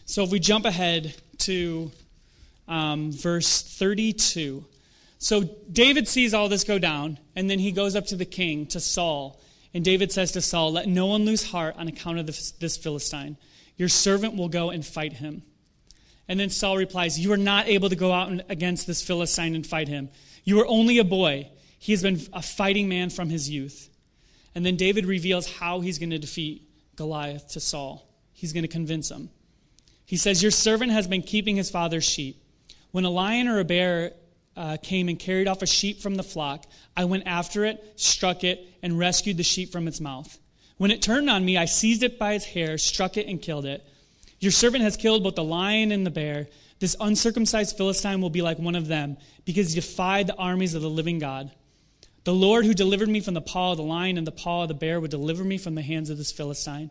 So 0.06 0.22
if 0.22 0.30
we 0.30 0.38
jump 0.38 0.64
ahead 0.64 1.14
to 1.38 1.90
um, 2.70 3.10
verse 3.12 3.60
32. 3.62 4.64
So 5.18 5.42
David 5.70 6.08
sees 6.08 6.32
all 6.32 6.48
this 6.48 6.64
go 6.64 6.78
down, 6.78 7.18
and 7.36 7.50
then 7.50 7.58
he 7.58 7.72
goes 7.72 7.96
up 7.96 8.06
to 8.06 8.16
the 8.16 8.24
king, 8.24 8.66
to 8.68 8.80
Saul, 8.80 9.38
and 9.72 9.84
David 9.84 10.10
says 10.10 10.32
to 10.32 10.40
Saul, 10.40 10.72
Let 10.72 10.88
no 10.88 11.06
one 11.06 11.24
lose 11.24 11.50
heart 11.50 11.76
on 11.76 11.88
account 11.88 12.18
of 12.18 12.26
this, 12.26 12.76
Philistine. 12.76 13.36
Your 13.76 13.88
servant 13.88 14.36
will 14.36 14.48
go 14.48 14.70
and 14.70 14.84
fight 14.84 15.14
him. 15.14 15.42
And 16.28 16.38
then 16.38 16.50
Saul 16.50 16.76
replies, 16.76 17.18
You 17.18 17.32
are 17.32 17.36
not 17.38 17.68
able 17.68 17.88
to 17.88 17.96
go 17.96 18.12
out 18.12 18.32
against 18.48 18.86
this 18.86 19.02
Philistine 19.02 19.54
and 19.54 19.66
fight 19.66 19.88
him. 19.88 20.10
You 20.44 20.60
are 20.60 20.66
only 20.66 20.98
a 20.98 21.04
boy. 21.04 21.50
He 21.78 21.92
has 21.92 22.02
been 22.02 22.20
a 22.32 22.42
fighting 22.42 22.88
man 22.88 23.10
from 23.10 23.30
his 23.30 23.48
youth. 23.48 23.88
And 24.54 24.66
then 24.66 24.76
David 24.76 25.06
reveals 25.06 25.50
how 25.50 25.80
he's 25.80 25.98
going 25.98 26.10
to 26.10 26.18
defeat 26.18 26.68
Goliath 26.96 27.48
to 27.52 27.60
Saul. 27.60 28.08
He's 28.32 28.52
going 28.52 28.62
to 28.62 28.68
convince 28.68 29.10
him. 29.10 29.30
He 30.04 30.16
says, 30.16 30.42
Your 30.42 30.50
servant 30.50 30.90
has 30.92 31.06
been 31.06 31.22
keeping 31.22 31.56
his 31.56 31.70
father's 31.70 32.04
sheep. 32.04 32.42
When 32.90 33.04
a 33.04 33.10
lion 33.10 33.46
or 33.46 33.60
a 33.60 33.64
bear 33.64 34.12
uh, 34.60 34.76
came 34.76 35.08
and 35.08 35.18
carried 35.18 35.48
off 35.48 35.62
a 35.62 35.66
sheep 35.66 36.02
from 36.02 36.16
the 36.16 36.22
flock, 36.22 36.66
I 36.94 37.06
went 37.06 37.26
after 37.26 37.64
it, 37.64 37.94
struck 37.96 38.44
it, 38.44 38.68
and 38.82 38.98
rescued 38.98 39.38
the 39.38 39.42
sheep 39.42 39.72
from 39.72 39.88
its 39.88 40.00
mouth. 40.00 40.38
When 40.76 40.90
it 40.90 41.00
turned 41.00 41.30
on 41.30 41.46
me, 41.46 41.56
I 41.56 41.64
seized 41.64 42.02
it 42.02 42.18
by 42.18 42.34
its 42.34 42.44
hair, 42.44 42.76
struck 42.76 43.16
it, 43.16 43.26
and 43.26 43.40
killed 43.40 43.64
it. 43.64 43.82
Your 44.38 44.52
servant 44.52 44.84
has 44.84 44.98
killed 44.98 45.22
both 45.22 45.34
the 45.34 45.42
lion 45.42 45.92
and 45.92 46.04
the 46.04 46.10
bear. 46.10 46.48
This 46.78 46.94
uncircumcised 47.00 47.74
Philistine 47.74 48.20
will 48.20 48.28
be 48.28 48.42
like 48.42 48.58
one 48.58 48.74
of 48.74 48.86
them, 48.86 49.16
because 49.46 49.72
he 49.72 49.80
defied 49.80 50.26
the 50.26 50.36
armies 50.36 50.74
of 50.74 50.82
the 50.82 50.90
living 50.90 51.18
God. 51.18 51.50
The 52.24 52.34
Lord 52.34 52.66
who 52.66 52.74
delivered 52.74 53.08
me 53.08 53.20
from 53.20 53.32
the 53.32 53.40
paw 53.40 53.70
of 53.70 53.78
the 53.78 53.82
lion 53.82 54.18
and 54.18 54.26
the 54.26 54.30
paw 54.30 54.62
of 54.62 54.68
the 54.68 54.74
bear 54.74 55.00
would 55.00 55.10
deliver 55.10 55.42
me 55.42 55.56
from 55.56 55.74
the 55.74 55.80
hands 55.80 56.10
of 56.10 56.18
this 56.18 56.32
Philistine. 56.32 56.90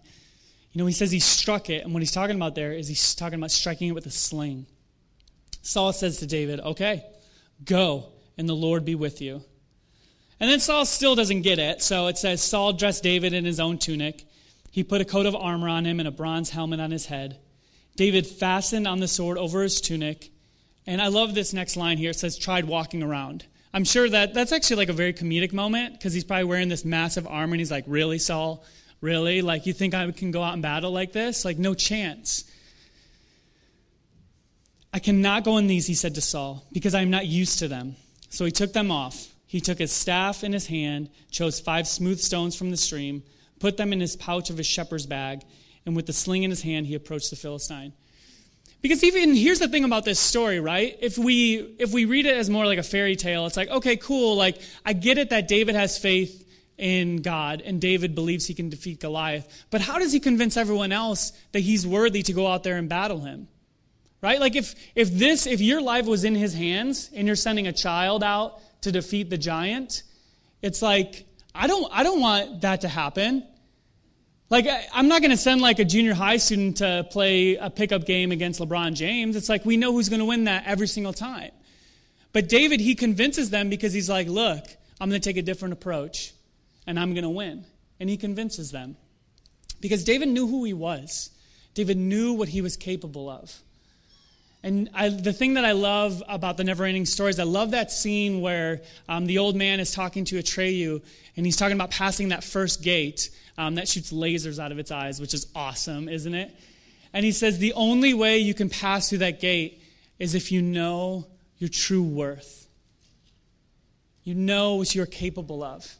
You 0.71 0.79
know, 0.79 0.87
he 0.87 0.93
says 0.93 1.11
he 1.11 1.19
struck 1.19 1.69
it, 1.69 1.83
and 1.83 1.93
what 1.93 2.01
he's 2.01 2.11
talking 2.11 2.35
about 2.35 2.55
there 2.55 2.73
is 2.73 2.87
he's 2.87 3.13
talking 3.13 3.37
about 3.37 3.51
striking 3.51 3.89
it 3.89 3.95
with 3.95 4.07
a 4.07 4.11
sling. 4.11 4.65
Saul 5.61 5.93
says 5.93 6.17
to 6.17 6.25
David, 6.25 6.59
Okay, 6.59 7.05
go, 7.63 8.07
and 8.37 8.47
the 8.47 8.55
Lord 8.55 8.85
be 8.85 8.95
with 8.95 9.21
you. 9.21 9.43
And 10.39 10.49
then 10.49 10.59
Saul 10.59 10.85
still 10.85 11.15
doesn't 11.15 11.41
get 11.41 11.59
it, 11.59 11.81
so 11.81 12.07
it 12.07 12.17
says 12.17 12.41
Saul 12.41 12.73
dressed 12.73 13.03
David 13.03 13.33
in 13.33 13.45
his 13.45 13.59
own 13.59 13.77
tunic. 13.77 14.25
He 14.71 14.83
put 14.83 15.01
a 15.01 15.05
coat 15.05 15.25
of 15.25 15.35
armor 15.35 15.67
on 15.67 15.85
him 15.85 15.99
and 15.99 16.07
a 16.07 16.11
bronze 16.11 16.49
helmet 16.49 16.79
on 16.79 16.91
his 16.91 17.07
head. 17.07 17.39
David 17.95 18.25
fastened 18.25 18.87
on 18.87 18.99
the 18.99 19.07
sword 19.07 19.37
over 19.37 19.61
his 19.61 19.81
tunic. 19.81 20.31
And 20.87 21.01
I 21.01 21.07
love 21.07 21.35
this 21.35 21.53
next 21.53 21.75
line 21.75 21.97
here. 21.97 22.11
It 22.11 22.15
says, 22.15 22.37
tried 22.37 22.65
walking 22.65 23.03
around. 23.03 23.45
I'm 23.73 23.83
sure 23.83 24.09
that 24.09 24.33
that's 24.33 24.51
actually 24.51 24.77
like 24.77 24.89
a 24.89 24.93
very 24.93 25.13
comedic 25.13 25.53
moment 25.53 25.93
because 25.93 26.13
he's 26.13 26.23
probably 26.23 26.45
wearing 26.45 26.69
this 26.69 26.85
massive 26.85 27.27
armor 27.27 27.53
and 27.53 27.59
he's 27.59 27.69
like, 27.69 27.83
Really, 27.87 28.17
Saul? 28.17 28.63
Really? 29.01 29.41
Like, 29.41 29.65
you 29.65 29.73
think 29.73 29.93
I 29.93 30.09
can 30.11 30.31
go 30.31 30.41
out 30.41 30.53
and 30.53 30.61
battle 30.61 30.91
like 30.91 31.11
this? 31.11 31.45
Like, 31.45 31.57
no 31.57 31.73
chance. 31.73 32.43
I 34.93 34.99
cannot 34.99 35.43
go 35.43 35.57
in 35.57 35.67
these, 35.67 35.87
he 35.87 35.93
said 35.93 36.15
to 36.15 36.21
Saul, 36.21 36.65
because 36.71 36.95
I 36.95 37.01
am 37.01 37.11
not 37.11 37.27
used 37.27 37.59
to 37.59 37.67
them. 37.67 37.95
So 38.29 38.45
he 38.45 38.51
took 38.51 38.73
them 38.73 38.91
off. 38.91 39.27
He 39.45 39.61
took 39.61 39.79
his 39.79 39.91
staff 39.91 40.43
in 40.43 40.53
his 40.53 40.67
hand, 40.67 41.09
chose 41.31 41.59
five 41.59 41.87
smooth 41.87 42.19
stones 42.19 42.55
from 42.55 42.69
the 42.69 42.77
stream, 42.77 43.23
put 43.59 43.77
them 43.77 43.93
in 43.93 43.99
his 43.99 44.15
pouch 44.15 44.49
of 44.49 44.57
his 44.57 44.67
shepherd's 44.67 45.07
bag, 45.07 45.41
and 45.85 45.95
with 45.95 46.05
the 46.05 46.13
sling 46.13 46.43
in 46.43 46.49
his 46.49 46.61
hand, 46.61 46.85
he 46.85 46.95
approached 46.95 47.31
the 47.31 47.35
Philistine. 47.35 47.93
Because 48.81 49.03
even 49.03 49.35
here's 49.35 49.59
the 49.59 49.67
thing 49.67 49.83
about 49.83 50.05
this 50.05 50.19
story, 50.19 50.59
right? 50.59 50.97
If 51.01 51.17
we 51.17 51.75
if 51.79 51.91
we 51.91 52.05
read 52.05 52.25
it 52.25 52.37
as 52.37 52.49
more 52.49 52.65
like 52.65 52.77
a 52.77 52.83
fairy 52.83 53.15
tale, 53.15 53.45
it's 53.45 53.57
like, 53.57 53.69
okay, 53.69 53.97
cool, 53.97 54.35
like 54.35 54.61
I 54.85 54.93
get 54.93 55.17
it 55.17 55.31
that 55.31 55.47
David 55.47 55.75
has 55.75 55.97
faith 55.97 56.47
in 56.77 57.17
God 57.17 57.61
and 57.61 57.81
David 57.81 58.15
believes 58.15 58.45
he 58.45 58.53
can 58.53 58.69
defeat 58.69 59.01
Goliath. 59.01 59.65
But 59.69 59.81
how 59.81 59.99
does 59.99 60.13
he 60.13 60.21
convince 60.21 60.55
everyone 60.55 60.93
else 60.93 61.33
that 61.51 61.59
he's 61.59 61.85
worthy 61.85 62.23
to 62.23 62.33
go 62.33 62.47
out 62.47 62.63
there 62.63 62.77
and 62.77 62.87
battle 62.87 63.19
him? 63.19 63.49
Right? 64.21 64.39
Like 64.39 64.55
if 64.55 64.75
if 64.95 65.11
this 65.11 65.47
if 65.47 65.61
your 65.61 65.81
life 65.81 66.05
was 66.05 66.25
in 66.25 66.35
his 66.35 66.53
hands 66.53 67.09
and 67.15 67.25
you're 67.25 67.37
sending 67.37 67.67
a 67.67 67.73
child 67.73 68.23
out 68.23 68.59
to 68.81 68.91
defeat 68.91 69.29
the 69.29 69.37
giant, 69.37 70.03
it's 70.61 70.81
like 70.81 71.25
I 71.55 71.67
don't 71.67 71.89
I 71.91 72.03
don't 72.03 72.19
want 72.19 72.61
that 72.61 72.81
to 72.81 72.89
happen. 72.89 73.47
Like 74.49 74.67
I'm 74.93 75.07
not 75.07 75.21
going 75.21 75.31
to 75.31 75.37
send 75.37 75.61
like 75.61 75.79
a 75.79 75.85
junior 75.85 76.13
high 76.13 76.37
student 76.37 76.77
to 76.77 77.07
play 77.11 77.55
a 77.55 77.69
pickup 77.69 78.05
game 78.05 78.31
against 78.31 78.59
LeBron 78.59 78.93
James. 78.93 79.35
It's 79.35 79.47
like 79.47 79.63
we 79.63 79.77
know 79.77 79.93
who's 79.93 80.09
going 80.09 80.19
to 80.19 80.25
win 80.25 80.45
that 80.45 80.63
every 80.65 80.87
single 80.87 81.13
time. 81.13 81.51
But 82.33 82.49
David 82.49 82.79
he 82.81 82.95
convinces 82.95 83.51
them 83.51 83.69
because 83.69 83.93
he's 83.93 84.09
like, 84.09 84.27
"Look, 84.27 84.65
I'm 84.99 85.09
going 85.09 85.21
to 85.21 85.29
take 85.29 85.37
a 85.37 85.41
different 85.41 85.73
approach 85.73 86.33
and 86.85 86.99
I'm 86.99 87.13
going 87.13 87.23
to 87.23 87.29
win." 87.29 87.65
And 87.99 88.09
he 88.09 88.17
convinces 88.17 88.71
them. 88.71 88.97
Because 89.81 90.03
David 90.03 90.29
knew 90.29 90.47
who 90.47 90.65
he 90.65 90.73
was. 90.73 91.31
David 91.73 91.97
knew 91.97 92.33
what 92.33 92.49
he 92.49 92.61
was 92.61 92.75
capable 92.75 93.29
of. 93.29 93.61
And 94.61 94.89
I, 94.93 95.09
the 95.09 95.31
thing 95.31 95.53
that 95.53 95.63
I 95.63 95.71
love 95.71 96.21
about 96.27 96.57
the 96.57 96.65
never 96.65 96.83
ending 96.83 97.05
stories, 97.05 97.39
I 97.39 97.43
love 97.43 97.71
that 97.71 97.91
scene 97.91 98.41
where 98.41 98.81
um, 99.07 99.25
the 99.25 99.37
old 99.37 99.55
man 99.55 99.79
is 99.79 99.91
talking 99.91 100.25
to 100.25 100.35
Atreyu, 100.35 101.01
and 101.37 101.45
he's 101.45 101.55
talking 101.55 101.75
about 101.75 101.91
passing 101.91 102.29
that 102.29 102.43
first 102.43 102.83
gate 102.83 103.29
um, 103.57 103.75
that 103.75 103.87
shoots 103.87 104.11
lasers 104.11 104.59
out 104.59 104.73
of 104.73 104.79
its 104.79 104.91
eyes, 104.91 105.21
which 105.21 105.33
is 105.33 105.47
awesome, 105.55 106.09
isn't 106.09 106.33
it? 106.33 106.53
And 107.13 107.25
he 107.25 107.31
says, 107.31 107.57
The 107.57 107.73
only 107.73 108.13
way 108.13 108.39
you 108.39 108.53
can 108.53 108.69
pass 108.69 109.09
through 109.09 109.19
that 109.19 109.39
gate 109.39 109.81
is 110.19 110.35
if 110.35 110.51
you 110.51 110.61
know 110.61 111.25
your 111.57 111.69
true 111.69 112.03
worth. 112.03 112.67
You 114.23 114.35
know 114.35 114.75
what 114.75 114.93
you're 114.93 115.05
capable 115.05 115.63
of. 115.63 115.95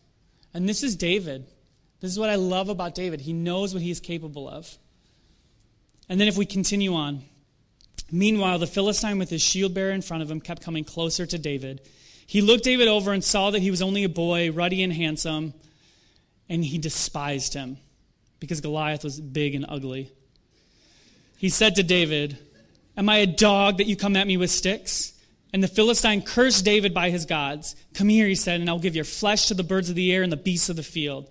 And 0.54 0.68
this 0.68 0.84
is 0.84 0.96
David. 0.96 1.48
This 2.01 2.12
is 2.12 2.20
what 2.20 2.30
I 2.30 2.36
love 2.36 2.70
about 2.70 2.96
David. 2.96 3.22
He 3.22 3.34
knows 3.34 3.74
what 3.74 3.82
he 3.82 3.92
is 3.92 4.00
capable 4.00 4.48
of. 4.50 4.78
And 6.08 6.20
then 6.20 6.28
if 6.28 6.38
we 6.38 6.46
continue 6.46 6.94
on, 6.94 7.24
Meanwhile, 8.12 8.60
the 8.60 8.68
Philistine 8.68 9.20
with 9.20 9.30
his 9.30 9.42
shield 9.42 9.74
bearer 9.74 9.92
in 9.92 10.01
front 10.01 10.24
of 10.24 10.32
him 10.32 10.42
kept 10.42 10.62
coming 10.62 10.84
closer 10.84 11.25
to 11.25 11.38
David. 11.38 11.82
He 12.25 12.42
looked 12.42 12.63
David 12.63 12.88
over 12.88 13.12
and 13.12 13.24
saw 13.24 13.51
that 13.51 13.62
he 13.62 13.72
was 13.72 13.82
only 13.82 14.04
a 14.04 14.10
boy, 14.10 14.51
ruddy 14.51 14.84
and 14.84 14.94
handsome, 14.94 15.54
and 16.48 16.63
he 16.63 16.78
despised 16.78 17.54
him 17.54 17.78
because 18.39 18.62
Goliath 18.62 19.04
was 19.04 19.20
big 19.20 19.56
and 19.56 19.66
ugly. 19.68 20.12
He 21.38 21.50
said 21.50 21.75
to 21.75 21.84
David, 21.84 22.38
Am 22.98 23.10
I 23.10 23.18
a 23.18 23.28
dog 23.28 23.78
that 23.78 23.88
you 23.88 23.96
come 23.96 24.16
at 24.16 24.28
me 24.28 24.38
with 24.38 24.51
sticks? 24.51 25.13
And 25.51 25.63
the 25.63 25.68
Philistine 25.68 26.22
cursed 26.22 26.66
David 26.66 26.94
by 26.94 27.10
his 27.10 27.25
gods. 27.25 27.75
Come 27.94 28.10
here, 28.10 28.28
he 28.28 28.36
said, 28.36 28.60
and 28.60 28.70
I'll 28.70 28.78
give 28.78 28.96
your 28.96 29.06
flesh 29.06 29.48
to 29.48 29.54
the 29.54 29.63
birds 29.63 29.89
of 29.89 29.96
the 29.96 30.12
air 30.13 30.22
and 30.22 30.32
the 30.32 30.38
beasts 30.38 30.70
of 30.70 30.75
the 30.75 30.84
field. 30.84 31.28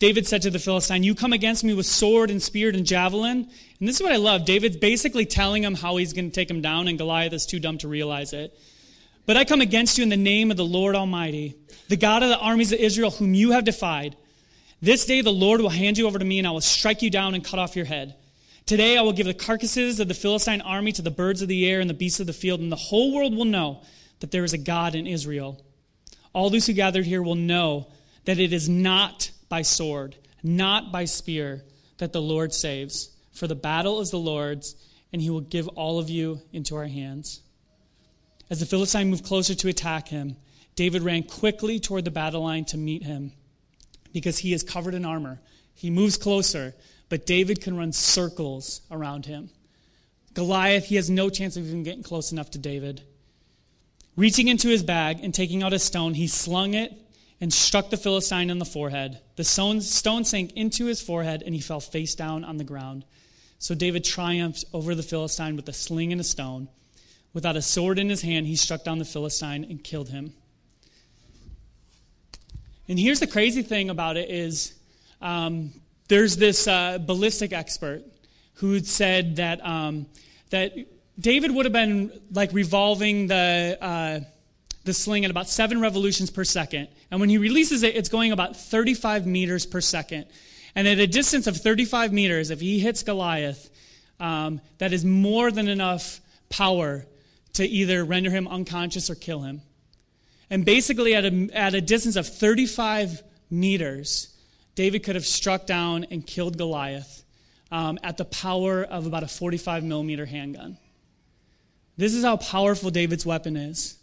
David 0.00 0.26
said 0.26 0.40
to 0.42 0.50
the 0.50 0.58
Philistine, 0.58 1.02
You 1.02 1.14
come 1.14 1.34
against 1.34 1.62
me 1.62 1.74
with 1.74 1.84
sword 1.84 2.30
and 2.30 2.42
spear 2.42 2.70
and 2.70 2.86
javelin. 2.86 3.46
And 3.78 3.88
this 3.88 3.96
is 3.96 4.02
what 4.02 4.12
I 4.12 4.16
love. 4.16 4.46
David's 4.46 4.78
basically 4.78 5.26
telling 5.26 5.62
him 5.62 5.74
how 5.74 5.96
he's 5.96 6.14
going 6.14 6.30
to 6.30 6.34
take 6.34 6.50
him 6.50 6.62
down, 6.62 6.88
and 6.88 6.96
Goliath 6.96 7.34
is 7.34 7.44
too 7.44 7.60
dumb 7.60 7.76
to 7.78 7.88
realize 7.88 8.32
it. 8.32 8.58
But 9.26 9.36
I 9.36 9.44
come 9.44 9.60
against 9.60 9.98
you 9.98 10.02
in 10.02 10.08
the 10.08 10.16
name 10.16 10.50
of 10.50 10.56
the 10.56 10.64
Lord 10.64 10.96
Almighty, 10.96 11.54
the 11.88 11.98
God 11.98 12.22
of 12.22 12.30
the 12.30 12.38
armies 12.38 12.72
of 12.72 12.80
Israel, 12.80 13.10
whom 13.10 13.34
you 13.34 13.50
have 13.50 13.64
defied. 13.64 14.16
This 14.80 15.04
day 15.04 15.20
the 15.20 15.30
Lord 15.30 15.60
will 15.60 15.68
hand 15.68 15.98
you 15.98 16.06
over 16.06 16.18
to 16.18 16.24
me, 16.24 16.38
and 16.38 16.48
I 16.48 16.52
will 16.52 16.62
strike 16.62 17.02
you 17.02 17.10
down 17.10 17.34
and 17.34 17.44
cut 17.44 17.60
off 17.60 17.76
your 17.76 17.84
head. 17.84 18.16
Today 18.64 18.96
I 18.96 19.02
will 19.02 19.12
give 19.12 19.26
the 19.26 19.34
carcasses 19.34 20.00
of 20.00 20.08
the 20.08 20.14
Philistine 20.14 20.62
army 20.62 20.92
to 20.92 21.02
the 21.02 21.10
birds 21.10 21.42
of 21.42 21.48
the 21.48 21.68
air 21.68 21.78
and 21.78 21.90
the 21.90 21.94
beasts 21.94 22.20
of 22.20 22.26
the 22.26 22.32
field, 22.32 22.60
and 22.60 22.72
the 22.72 22.76
whole 22.76 23.12
world 23.14 23.36
will 23.36 23.44
know 23.44 23.82
that 24.20 24.30
there 24.30 24.44
is 24.44 24.54
a 24.54 24.58
God 24.58 24.94
in 24.94 25.06
Israel. 25.06 25.62
All 26.32 26.48
those 26.48 26.66
who 26.66 26.72
gathered 26.72 27.04
here 27.04 27.22
will 27.22 27.34
know 27.34 27.88
that 28.24 28.38
it 28.38 28.54
is 28.54 28.66
not 28.66 29.30
by 29.50 29.60
sword, 29.60 30.16
not 30.42 30.90
by 30.90 31.04
spear, 31.04 31.62
that 31.98 32.14
the 32.14 32.22
Lord 32.22 32.54
saves. 32.54 33.10
For 33.32 33.46
the 33.46 33.54
battle 33.54 34.00
is 34.00 34.10
the 34.10 34.18
Lord's, 34.18 34.74
and 35.12 35.20
he 35.20 35.28
will 35.28 35.42
give 35.42 35.68
all 35.68 35.98
of 35.98 36.08
you 36.08 36.40
into 36.54 36.76
our 36.76 36.86
hands. 36.86 37.42
As 38.48 38.60
the 38.60 38.66
Philistine 38.66 39.10
moved 39.10 39.26
closer 39.26 39.54
to 39.54 39.68
attack 39.68 40.08
him, 40.08 40.36
David 40.76 41.02
ran 41.02 41.24
quickly 41.24 41.78
toward 41.78 42.06
the 42.06 42.10
battle 42.10 42.42
line 42.42 42.64
to 42.66 42.78
meet 42.78 43.02
him 43.02 43.32
because 44.12 44.38
he 44.38 44.52
is 44.54 44.62
covered 44.62 44.94
in 44.94 45.04
armor. 45.04 45.40
He 45.74 45.90
moves 45.90 46.16
closer, 46.16 46.74
but 47.08 47.26
David 47.26 47.60
can 47.60 47.76
run 47.76 47.92
circles 47.92 48.80
around 48.90 49.26
him. 49.26 49.50
Goliath, 50.34 50.86
he 50.86 50.96
has 50.96 51.10
no 51.10 51.28
chance 51.28 51.56
of 51.56 51.66
even 51.66 51.82
getting 51.82 52.02
close 52.02 52.32
enough 52.32 52.50
to 52.52 52.58
David. 52.58 53.02
Reaching 54.16 54.48
into 54.48 54.68
his 54.68 54.82
bag 54.82 55.20
and 55.22 55.34
taking 55.34 55.62
out 55.62 55.72
a 55.72 55.78
stone, 55.78 56.14
he 56.14 56.26
slung 56.26 56.74
it 56.74 56.92
and 57.40 57.52
struck 57.52 57.90
the 57.90 57.96
Philistine 57.96 58.50
in 58.50 58.58
the 58.58 58.64
forehead. 58.64 59.20
The 59.36 59.44
stone, 59.44 59.80
sank 59.80 60.52
into 60.52 60.86
his 60.86 61.00
forehead, 61.00 61.42
and 61.44 61.54
he 61.54 61.60
fell 61.60 61.80
face 61.80 62.14
down 62.14 62.44
on 62.44 62.58
the 62.58 62.64
ground. 62.64 63.04
So 63.58 63.74
David 63.74 64.04
triumphed 64.04 64.64
over 64.72 64.94
the 64.94 65.02
Philistine 65.02 65.56
with 65.56 65.68
a 65.68 65.72
sling 65.72 66.12
and 66.12 66.20
a 66.20 66.24
stone. 66.24 66.68
Without 67.32 67.56
a 67.56 67.62
sword 67.62 67.98
in 67.98 68.08
his 68.08 68.22
hand, 68.22 68.46
he 68.46 68.56
struck 68.56 68.84
down 68.84 68.98
the 68.98 69.04
Philistine 69.04 69.64
and 69.64 69.82
killed 69.82 70.08
him. 70.08 70.32
And 72.88 72.98
here's 72.98 73.20
the 73.20 73.26
crazy 73.26 73.62
thing 73.62 73.88
about 73.88 74.16
it 74.16 74.30
is 74.30 74.74
um, 75.20 75.72
there's 76.08 76.36
this 76.36 76.66
uh, 76.66 76.98
ballistic 76.98 77.52
expert 77.52 78.02
who 78.54 78.80
said 78.80 79.36
that 79.36 79.64
um, 79.64 80.06
that 80.50 80.74
David 81.18 81.52
would 81.52 81.66
have 81.66 81.72
been 81.72 82.10
like 82.32 82.52
revolving 82.52 83.28
the 83.28 83.78
uh, 83.80 84.20
the 84.90 84.94
sling 84.94 85.24
at 85.24 85.30
about 85.30 85.48
seven 85.48 85.80
revolutions 85.80 86.30
per 86.30 86.42
second. 86.42 86.88
And 87.12 87.20
when 87.20 87.30
he 87.30 87.38
releases 87.38 87.84
it, 87.84 87.94
it's 87.94 88.08
going 88.08 88.32
about 88.32 88.56
35 88.56 89.24
meters 89.24 89.64
per 89.64 89.80
second. 89.80 90.26
And 90.74 90.88
at 90.88 90.98
a 90.98 91.06
distance 91.06 91.46
of 91.46 91.56
35 91.56 92.12
meters, 92.12 92.50
if 92.50 92.60
he 92.60 92.80
hits 92.80 93.04
Goliath, 93.04 93.70
um, 94.18 94.60
that 94.78 94.92
is 94.92 95.04
more 95.04 95.52
than 95.52 95.68
enough 95.68 96.20
power 96.48 97.06
to 97.52 97.64
either 97.64 98.04
render 98.04 98.30
him 98.30 98.48
unconscious 98.48 99.08
or 99.08 99.14
kill 99.14 99.42
him. 99.42 99.62
And 100.50 100.64
basically, 100.64 101.14
at 101.14 101.24
a, 101.24 101.48
at 101.52 101.74
a 101.74 101.80
distance 101.80 102.16
of 102.16 102.26
35 102.26 103.22
meters, 103.48 104.36
David 104.74 105.04
could 105.04 105.14
have 105.14 105.26
struck 105.26 105.66
down 105.66 106.04
and 106.10 106.26
killed 106.26 106.58
Goliath 106.58 107.22
um, 107.70 107.96
at 108.02 108.16
the 108.16 108.24
power 108.24 108.82
of 108.82 109.06
about 109.06 109.22
a 109.22 109.28
45 109.28 109.84
millimeter 109.84 110.26
handgun. 110.26 110.78
This 111.96 112.12
is 112.12 112.24
how 112.24 112.38
powerful 112.38 112.90
David's 112.90 113.24
weapon 113.24 113.56
is. 113.56 113.99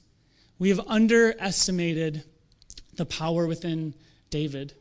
We 0.59 0.69
have 0.69 0.81
underestimated 0.87 2.23
the 2.95 3.05
power 3.05 3.45
within 3.47 3.93
David. 4.29 4.73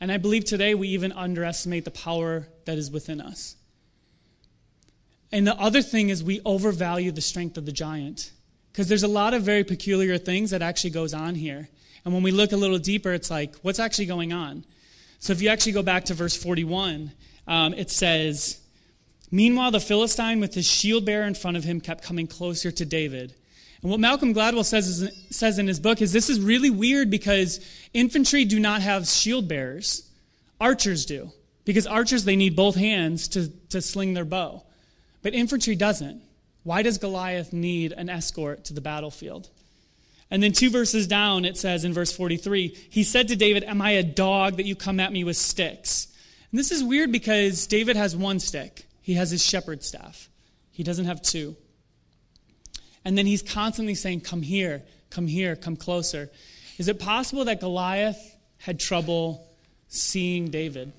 And 0.00 0.10
I 0.10 0.16
believe 0.16 0.44
today 0.44 0.74
we 0.74 0.88
even 0.88 1.12
underestimate 1.12 1.84
the 1.84 1.90
power 1.90 2.48
that 2.64 2.78
is 2.78 2.90
within 2.90 3.20
us. 3.20 3.56
And 5.30 5.46
the 5.46 5.54
other 5.56 5.82
thing 5.82 6.08
is 6.08 6.24
we 6.24 6.40
overvalue 6.44 7.12
the 7.12 7.20
strength 7.20 7.58
of 7.58 7.66
the 7.66 7.72
giant. 7.72 8.32
Because 8.72 8.88
there's 8.88 9.02
a 9.02 9.08
lot 9.08 9.34
of 9.34 9.42
very 9.42 9.64
peculiar 9.64 10.18
things 10.18 10.50
that 10.50 10.62
actually 10.62 10.90
goes 10.90 11.12
on 11.12 11.34
here. 11.34 11.68
And 12.04 12.14
when 12.14 12.22
we 12.22 12.30
look 12.30 12.52
a 12.52 12.56
little 12.56 12.78
deeper, 12.78 13.12
it's 13.12 13.30
like, 13.30 13.56
what's 13.56 13.78
actually 13.78 14.06
going 14.06 14.32
on? 14.32 14.64
So 15.18 15.32
if 15.32 15.42
you 15.42 15.48
actually 15.48 15.72
go 15.72 15.82
back 15.82 16.04
to 16.06 16.14
verse 16.14 16.36
41, 16.36 17.12
um, 17.46 17.74
it 17.74 17.90
says, 17.90 18.60
Meanwhile, 19.30 19.72
the 19.72 19.80
Philistine 19.80 20.40
with 20.40 20.54
his 20.54 20.66
shield 20.66 21.04
bearer 21.04 21.26
in 21.26 21.34
front 21.34 21.56
of 21.56 21.64
him 21.64 21.80
kept 21.80 22.04
coming 22.04 22.26
closer 22.26 22.70
to 22.70 22.84
David. 22.86 23.34
And 23.82 23.90
what 23.90 24.00
Malcolm 24.00 24.34
Gladwell 24.34 24.64
says, 24.64 24.88
is, 24.88 25.36
says 25.36 25.58
in 25.58 25.68
his 25.68 25.78
book 25.78 26.02
is 26.02 26.12
this 26.12 26.28
is 26.28 26.40
really 26.40 26.70
weird 26.70 27.10
because 27.10 27.60
infantry 27.94 28.44
do 28.44 28.58
not 28.58 28.82
have 28.82 29.06
shield 29.06 29.48
bearers. 29.48 30.08
Archers 30.60 31.06
do. 31.06 31.30
Because 31.64 31.86
archers, 31.86 32.24
they 32.24 32.36
need 32.36 32.56
both 32.56 32.74
hands 32.74 33.28
to, 33.28 33.50
to 33.68 33.80
sling 33.82 34.14
their 34.14 34.24
bow. 34.24 34.62
But 35.22 35.34
infantry 35.34 35.76
doesn't. 35.76 36.22
Why 36.64 36.82
does 36.82 36.98
Goliath 36.98 37.52
need 37.52 37.92
an 37.92 38.08
escort 38.08 38.64
to 38.64 38.74
the 38.74 38.80
battlefield? 38.80 39.48
And 40.30 40.42
then 40.42 40.52
two 40.52 40.70
verses 40.70 41.06
down, 41.06 41.44
it 41.44 41.56
says 41.56 41.84
in 41.84 41.92
verse 41.92 42.12
43, 42.12 42.76
he 42.90 43.02
said 43.02 43.28
to 43.28 43.36
David, 43.36 43.64
Am 43.64 43.80
I 43.80 43.92
a 43.92 44.02
dog 44.02 44.56
that 44.56 44.66
you 44.66 44.76
come 44.76 45.00
at 45.00 45.12
me 45.12 45.24
with 45.24 45.36
sticks? 45.36 46.08
And 46.50 46.58
this 46.58 46.72
is 46.72 46.82
weird 46.82 47.12
because 47.12 47.66
David 47.66 47.96
has 47.96 48.16
one 48.16 48.40
stick. 48.40 48.86
He 49.02 49.14
has 49.14 49.30
his 49.30 49.44
shepherd's 49.44 49.86
staff. 49.86 50.28
He 50.72 50.82
doesn't 50.82 51.06
have 51.06 51.22
two. 51.22 51.56
And 53.04 53.16
then 53.16 53.26
he's 53.26 53.42
constantly 53.42 53.94
saying, 53.94 54.20
Come 54.22 54.42
here, 54.42 54.82
come 55.10 55.26
here, 55.26 55.56
come 55.56 55.76
closer. 55.76 56.30
Is 56.78 56.88
it 56.88 56.98
possible 56.98 57.44
that 57.46 57.60
Goliath 57.60 58.36
had 58.58 58.78
trouble 58.78 59.48
seeing 59.88 60.50
David? 60.50 60.92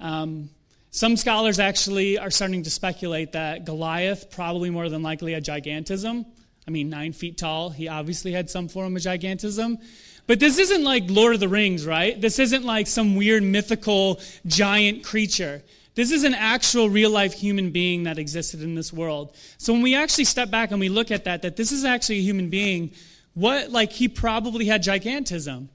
Um, 0.00 0.50
some 0.90 1.16
scholars 1.16 1.58
actually 1.58 2.18
are 2.18 2.30
starting 2.30 2.62
to 2.62 2.70
speculate 2.70 3.32
that 3.32 3.64
Goliath 3.64 4.30
probably 4.30 4.70
more 4.70 4.88
than 4.88 5.02
likely 5.02 5.32
had 5.32 5.44
gigantism. 5.44 6.24
I 6.66 6.70
mean, 6.70 6.88
nine 6.88 7.12
feet 7.12 7.36
tall. 7.38 7.70
He 7.70 7.88
obviously 7.88 8.32
had 8.32 8.48
some 8.50 8.68
form 8.68 8.96
of 8.96 9.02
gigantism. 9.02 9.78
But 10.26 10.40
this 10.40 10.58
isn't 10.58 10.82
like 10.82 11.04
Lord 11.06 11.34
of 11.34 11.40
the 11.40 11.48
Rings, 11.48 11.86
right? 11.86 12.20
This 12.20 12.38
isn't 12.38 12.64
like 12.64 12.86
some 12.86 13.14
weird 13.14 13.42
mythical 13.42 14.20
giant 14.46 15.04
creature. 15.04 15.62
This 15.96 16.12
is 16.12 16.24
an 16.24 16.34
actual 16.34 16.90
real 16.90 17.10
life 17.10 17.32
human 17.32 17.70
being 17.70 18.04
that 18.04 18.18
existed 18.18 18.62
in 18.62 18.74
this 18.74 18.92
world. 18.92 19.34
So 19.56 19.72
when 19.72 19.80
we 19.80 19.94
actually 19.94 20.24
step 20.24 20.50
back 20.50 20.70
and 20.70 20.78
we 20.78 20.90
look 20.90 21.10
at 21.10 21.24
that, 21.24 21.40
that 21.42 21.56
this 21.56 21.72
is 21.72 21.86
actually 21.86 22.18
a 22.18 22.22
human 22.22 22.50
being, 22.50 22.92
what, 23.32 23.70
like, 23.70 23.92
he 23.92 24.06
probably 24.06 24.66
had 24.66 24.82
gigantism. 24.82 25.68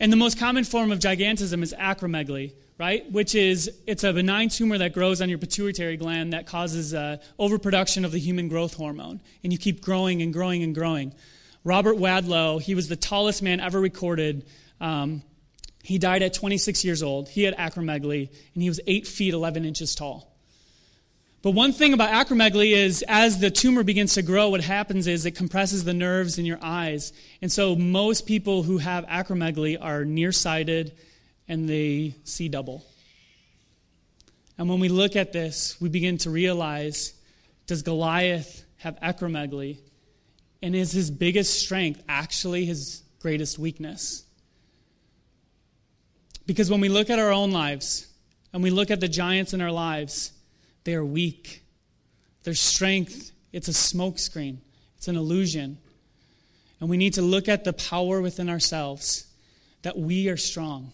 And 0.00 0.12
the 0.12 0.16
most 0.16 0.40
common 0.40 0.64
form 0.64 0.90
of 0.90 0.98
gigantism 0.98 1.62
is 1.62 1.72
acromegaly, 1.72 2.52
right? 2.78 3.10
Which 3.12 3.36
is, 3.36 3.70
it's 3.86 4.02
a 4.02 4.12
benign 4.12 4.48
tumor 4.48 4.76
that 4.78 4.92
grows 4.92 5.22
on 5.22 5.28
your 5.28 5.38
pituitary 5.38 5.96
gland 5.96 6.32
that 6.32 6.46
causes 6.46 6.92
uh, 6.92 7.18
overproduction 7.38 8.04
of 8.04 8.10
the 8.10 8.18
human 8.18 8.48
growth 8.48 8.74
hormone. 8.74 9.20
And 9.44 9.52
you 9.52 9.58
keep 9.58 9.80
growing 9.80 10.20
and 10.20 10.32
growing 10.32 10.64
and 10.64 10.74
growing. 10.74 11.14
Robert 11.62 11.96
Wadlow, 11.96 12.60
he 12.60 12.74
was 12.74 12.88
the 12.88 12.96
tallest 12.96 13.40
man 13.40 13.60
ever 13.60 13.80
recorded. 13.80 14.46
Um, 14.80 15.22
he 15.84 15.98
died 15.98 16.22
at 16.22 16.32
26 16.32 16.82
years 16.82 17.02
old. 17.02 17.28
He 17.28 17.42
had 17.42 17.54
acromegaly, 17.56 18.30
and 18.54 18.62
he 18.62 18.70
was 18.70 18.80
8 18.86 19.06
feet 19.06 19.34
11 19.34 19.66
inches 19.66 19.94
tall. 19.94 20.34
But 21.42 21.50
one 21.50 21.74
thing 21.74 21.92
about 21.92 22.08
acromegaly 22.08 22.70
is 22.70 23.04
as 23.06 23.38
the 23.38 23.50
tumor 23.50 23.82
begins 23.82 24.14
to 24.14 24.22
grow, 24.22 24.48
what 24.48 24.62
happens 24.62 25.06
is 25.06 25.26
it 25.26 25.32
compresses 25.32 25.84
the 25.84 25.92
nerves 25.92 26.38
in 26.38 26.46
your 26.46 26.58
eyes. 26.62 27.12
And 27.42 27.52
so 27.52 27.76
most 27.76 28.24
people 28.26 28.62
who 28.62 28.78
have 28.78 29.04
acromegaly 29.04 29.76
are 29.78 30.06
nearsighted 30.06 30.92
and 31.48 31.68
they 31.68 32.14
see 32.24 32.48
double. 32.48 32.82
And 34.56 34.70
when 34.70 34.80
we 34.80 34.88
look 34.88 35.16
at 35.16 35.34
this, 35.34 35.78
we 35.82 35.90
begin 35.90 36.16
to 36.18 36.30
realize 36.30 37.12
does 37.66 37.82
Goliath 37.82 38.64
have 38.78 38.98
acromegaly? 39.00 39.76
And 40.62 40.74
is 40.74 40.92
his 40.92 41.10
biggest 41.10 41.60
strength 41.60 42.02
actually 42.08 42.64
his 42.64 43.02
greatest 43.20 43.58
weakness? 43.58 44.23
Because 46.46 46.70
when 46.70 46.80
we 46.80 46.88
look 46.88 47.10
at 47.10 47.18
our 47.18 47.32
own 47.32 47.50
lives 47.50 48.06
and 48.52 48.62
we 48.62 48.70
look 48.70 48.90
at 48.90 49.00
the 49.00 49.08
giants 49.08 49.54
in 49.54 49.60
our 49.60 49.70
lives, 49.70 50.32
they 50.84 50.94
are 50.94 51.04
weak. 51.04 51.62
Their 52.42 52.54
strength, 52.54 53.32
it's 53.52 53.68
a 53.68 53.72
smokescreen, 53.72 54.58
it's 54.96 55.08
an 55.08 55.16
illusion. 55.16 55.78
And 56.80 56.90
we 56.90 56.96
need 56.96 57.14
to 57.14 57.22
look 57.22 57.48
at 57.48 57.64
the 57.64 57.72
power 57.72 58.20
within 58.20 58.50
ourselves 58.50 59.26
that 59.82 59.98
we 59.98 60.28
are 60.28 60.36
strong. 60.36 60.92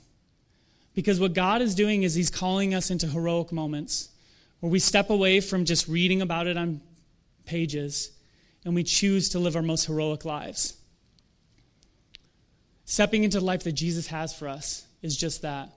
Because 0.95 1.19
what 1.19 1.33
God 1.33 1.63
is 1.63 1.75
doing 1.75 2.03
is 2.03 2.15
He's 2.15 2.31
calling 2.31 2.75
us 2.75 2.91
into 2.91 3.07
heroic 3.07 3.53
moments 3.53 4.09
where 4.61 4.71
we 4.71 4.79
step 4.79 5.11
away 5.11 5.41
from 5.41 5.65
just 5.65 5.89
reading 5.89 6.23
about 6.23 6.47
it 6.47 6.57
on 6.57 6.81
pages 7.47 8.13
and 8.65 8.75
we 8.75 8.85
choose 8.85 9.31
to 9.31 9.39
live 9.39 9.57
our 9.57 9.63
most 9.63 9.87
heroic 9.87 10.25
lives. 10.25 10.77
Stepping 12.85 13.25
into 13.25 13.39
the 13.39 13.45
life 13.45 13.65
that 13.65 13.73
Jesus 13.73 14.09
has 14.09 14.35
for 14.35 14.49
us 14.49 14.87
is 15.03 15.17
just 15.17 15.43
that. 15.43 15.71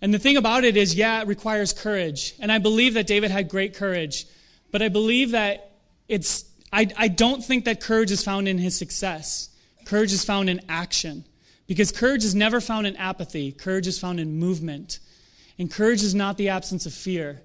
And 0.00 0.12
the 0.12 0.18
thing 0.18 0.36
about 0.36 0.64
it 0.64 0.76
is, 0.76 0.94
yeah, 0.94 1.22
it 1.22 1.28
requires 1.28 1.72
courage. 1.72 2.34
And 2.38 2.52
I 2.52 2.58
believe 2.58 2.94
that 2.94 3.06
David 3.06 3.30
had 3.30 3.48
great 3.48 3.74
courage. 3.74 4.26
But 4.70 4.82
I 4.82 4.88
believe 4.88 5.30
that 5.30 5.72
it's 6.08 6.44
I, 6.74 6.88
I 6.98 7.06
don't 7.06 7.42
think 7.42 7.66
that 7.66 7.80
courage 7.80 8.10
is 8.10 8.24
found 8.24 8.48
in 8.48 8.58
his 8.58 8.76
success. 8.76 9.48
Courage 9.84 10.12
is 10.12 10.24
found 10.24 10.50
in 10.50 10.60
action. 10.68 11.24
Because 11.68 11.92
courage 11.92 12.24
is 12.24 12.34
never 12.34 12.60
found 12.60 12.88
in 12.88 12.96
apathy, 12.96 13.52
courage 13.52 13.86
is 13.86 13.98
found 13.98 14.18
in 14.18 14.38
movement. 14.38 14.98
And 15.56 15.70
courage 15.70 16.02
is 16.02 16.16
not 16.16 16.36
the 16.36 16.48
absence 16.48 16.84
of 16.84 16.92
fear, 16.92 17.40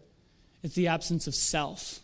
it's 0.64 0.74
the 0.74 0.88
absence 0.88 1.28
of 1.28 1.36
self. 1.36 2.00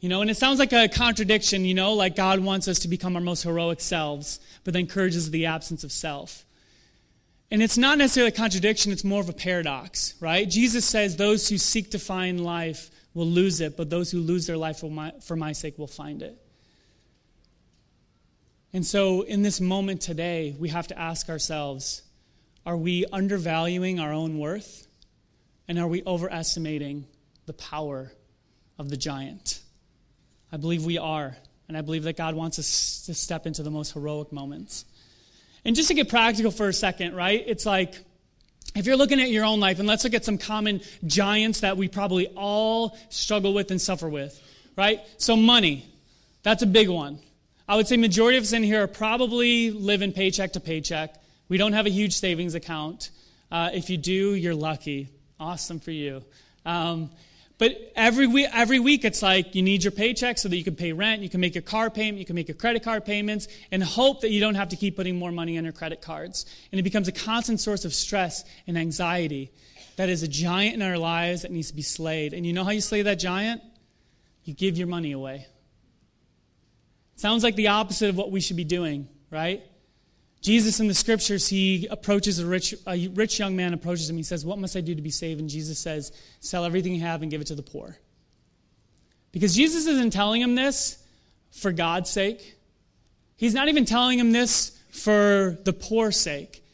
You 0.00 0.10
know, 0.10 0.20
and 0.20 0.30
it 0.30 0.36
sounds 0.36 0.58
like 0.58 0.72
a 0.72 0.88
contradiction, 0.88 1.64
you 1.64 1.74
know, 1.74 1.94
like 1.94 2.14
God 2.14 2.40
wants 2.40 2.68
us 2.68 2.80
to 2.80 2.88
become 2.88 3.16
our 3.16 3.22
most 3.22 3.42
heroic 3.42 3.80
selves, 3.80 4.38
but 4.64 4.74
then 4.74 4.86
courage 4.86 5.16
is 5.16 5.30
the 5.30 5.46
absence 5.46 5.82
of 5.82 5.92
self. 5.92 6.44
And 7.50 7.62
it's 7.62 7.76
not 7.76 7.98
necessarily 7.98 8.28
a 8.28 8.36
contradiction, 8.36 8.92
it's 8.92 9.04
more 9.04 9.20
of 9.20 9.28
a 9.28 9.34
paradox, 9.34 10.14
right? 10.20 10.48
Jesus 10.48 10.84
says, 10.84 11.16
Those 11.16 11.48
who 11.48 11.58
seek 11.58 11.90
to 11.92 11.98
find 11.98 12.44
life 12.44 12.90
will 13.12 13.26
lose 13.26 13.60
it, 13.60 13.76
but 13.76 13.90
those 13.90 14.10
who 14.10 14.20
lose 14.20 14.46
their 14.46 14.56
life 14.56 14.78
for 14.78 14.90
my, 14.90 15.12
for 15.22 15.34
my 15.34 15.52
sake 15.52 15.76
will 15.78 15.88
find 15.88 16.22
it. 16.22 16.40
And 18.72 18.86
so, 18.86 19.22
in 19.22 19.42
this 19.42 19.60
moment 19.60 20.00
today, 20.00 20.54
we 20.58 20.68
have 20.68 20.86
to 20.88 20.98
ask 20.98 21.28
ourselves 21.28 22.02
are 22.66 22.76
we 22.76 23.04
undervaluing 23.12 23.98
our 23.98 24.12
own 24.12 24.38
worth? 24.38 24.86
And 25.66 25.78
are 25.78 25.88
we 25.88 26.02
overestimating 26.04 27.06
the 27.46 27.52
power 27.52 28.12
of 28.78 28.90
the 28.90 28.96
giant? 28.96 29.60
I 30.52 30.56
believe 30.56 30.84
we 30.84 30.98
are. 30.98 31.36
And 31.68 31.76
I 31.76 31.82
believe 31.82 32.02
that 32.04 32.16
God 32.16 32.34
wants 32.34 32.58
us 32.58 33.04
to 33.06 33.14
step 33.14 33.46
into 33.46 33.62
the 33.62 33.70
most 33.70 33.92
heroic 33.92 34.32
moments. 34.32 34.84
And 35.64 35.76
just 35.76 35.88
to 35.88 35.94
get 35.94 36.08
practical 36.08 36.50
for 36.50 36.68
a 36.68 36.72
second, 36.72 37.14
right? 37.14 37.42
It's 37.46 37.66
like 37.66 37.94
if 38.74 38.86
you're 38.86 38.96
looking 38.96 39.20
at 39.20 39.30
your 39.30 39.44
own 39.44 39.60
life, 39.60 39.78
and 39.78 39.88
let's 39.88 40.04
look 40.04 40.14
at 40.14 40.24
some 40.24 40.38
common 40.38 40.80
giants 41.04 41.60
that 41.60 41.76
we 41.76 41.88
probably 41.88 42.28
all 42.28 42.96
struggle 43.08 43.52
with 43.52 43.70
and 43.70 43.80
suffer 43.80 44.08
with, 44.08 44.40
right? 44.76 45.00
So, 45.18 45.36
money, 45.36 45.86
that's 46.42 46.62
a 46.62 46.66
big 46.66 46.88
one. 46.88 47.18
I 47.68 47.76
would 47.76 47.88
say 47.88 47.96
majority 47.96 48.38
of 48.38 48.44
us 48.44 48.52
in 48.52 48.62
here 48.62 48.82
are 48.82 48.88
probably 48.88 49.70
living 49.70 50.12
paycheck 50.12 50.52
to 50.52 50.60
paycheck. 50.60 51.14
We 51.48 51.58
don't 51.58 51.72
have 51.72 51.86
a 51.86 51.90
huge 51.90 52.14
savings 52.14 52.54
account. 52.54 53.10
Uh, 53.50 53.70
if 53.72 53.90
you 53.90 53.96
do, 53.96 54.34
you're 54.34 54.54
lucky. 54.54 55.08
Awesome 55.38 55.80
for 55.80 55.90
you. 55.90 56.22
Um, 56.64 57.10
but 57.60 57.92
every 57.94 58.26
week, 58.26 58.48
every 58.54 58.80
week, 58.80 59.04
it's 59.04 59.20
like 59.20 59.54
you 59.54 59.60
need 59.60 59.84
your 59.84 59.90
paycheck 59.90 60.38
so 60.38 60.48
that 60.48 60.56
you 60.56 60.64
can 60.64 60.76
pay 60.76 60.94
rent, 60.94 61.20
you 61.20 61.28
can 61.28 61.42
make 61.42 61.54
your 61.54 61.60
car 61.60 61.90
payment, 61.90 62.16
you 62.16 62.24
can 62.24 62.34
make 62.34 62.48
your 62.48 62.54
credit 62.54 62.82
card 62.82 63.04
payments, 63.04 63.48
and 63.70 63.84
hope 63.84 64.22
that 64.22 64.30
you 64.30 64.40
don't 64.40 64.54
have 64.54 64.70
to 64.70 64.76
keep 64.76 64.96
putting 64.96 65.18
more 65.18 65.30
money 65.30 65.58
on 65.58 65.64
your 65.64 65.74
credit 65.74 66.00
cards. 66.00 66.46
And 66.72 66.80
it 66.80 66.84
becomes 66.84 67.06
a 67.06 67.12
constant 67.12 67.60
source 67.60 67.84
of 67.84 67.92
stress 67.92 68.46
and 68.66 68.78
anxiety. 68.78 69.52
That 69.96 70.08
is 70.08 70.22
a 70.22 70.28
giant 70.28 70.74
in 70.74 70.80
our 70.80 70.96
lives 70.96 71.42
that 71.42 71.50
needs 71.50 71.68
to 71.68 71.76
be 71.76 71.82
slayed. 71.82 72.32
And 72.32 72.46
you 72.46 72.54
know 72.54 72.64
how 72.64 72.70
you 72.70 72.80
slay 72.80 73.02
that 73.02 73.16
giant? 73.16 73.60
You 74.44 74.54
give 74.54 74.78
your 74.78 74.86
money 74.86 75.12
away. 75.12 75.46
Sounds 77.16 77.44
like 77.44 77.56
the 77.56 77.68
opposite 77.68 78.08
of 78.08 78.16
what 78.16 78.30
we 78.30 78.40
should 78.40 78.56
be 78.56 78.64
doing, 78.64 79.06
right? 79.30 79.62
Jesus 80.40 80.80
in 80.80 80.88
the 80.88 80.94
scriptures, 80.94 81.48
he 81.48 81.86
approaches 81.90 82.38
a 82.38 82.46
rich, 82.46 82.74
a 82.86 83.08
rich 83.08 83.38
young 83.38 83.56
man 83.56 83.74
approaches 83.74 84.08
him. 84.08 84.16
He 84.16 84.22
says, 84.22 84.44
What 84.44 84.58
must 84.58 84.76
I 84.76 84.80
do 84.80 84.94
to 84.94 85.02
be 85.02 85.10
saved? 85.10 85.40
And 85.40 85.50
Jesus 85.50 85.78
says, 85.78 86.12
Sell 86.40 86.64
everything 86.64 86.94
you 86.94 87.02
have 87.02 87.22
and 87.22 87.30
give 87.30 87.40
it 87.40 87.48
to 87.48 87.54
the 87.54 87.62
poor. 87.62 87.98
Because 89.32 89.54
Jesus 89.54 89.86
isn't 89.86 90.12
telling 90.12 90.40
him 90.40 90.54
this 90.54 91.02
for 91.52 91.72
God's 91.72 92.08
sake. 92.08 92.56
He's 93.36 93.54
not 93.54 93.68
even 93.68 93.84
telling 93.84 94.18
him 94.18 94.32
this 94.32 94.78
for 94.90 95.58
the 95.64 95.72
poor's 95.72 96.18
sake. 96.18 96.64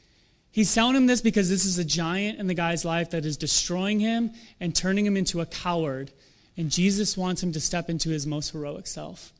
He's 0.52 0.72
telling 0.72 0.96
him 0.96 1.06
this 1.06 1.20
because 1.20 1.50
this 1.50 1.64
is 1.64 1.78
a 1.78 1.84
giant 1.84 2.38
in 2.38 2.46
the 2.46 2.54
guy's 2.54 2.84
life 2.84 3.10
that 3.10 3.26
is 3.26 3.36
destroying 3.36 4.00
him 4.00 4.32
and 4.58 4.74
turning 4.74 5.04
him 5.04 5.16
into 5.16 5.40
a 5.40 5.46
coward. 5.46 6.12
And 6.56 6.70
Jesus 6.70 7.16
wants 7.16 7.42
him 7.42 7.52
to 7.52 7.60
step 7.60 7.90
into 7.90 8.10
his 8.10 8.26
most 8.26 8.52
heroic 8.52 8.86
self. 8.86 9.32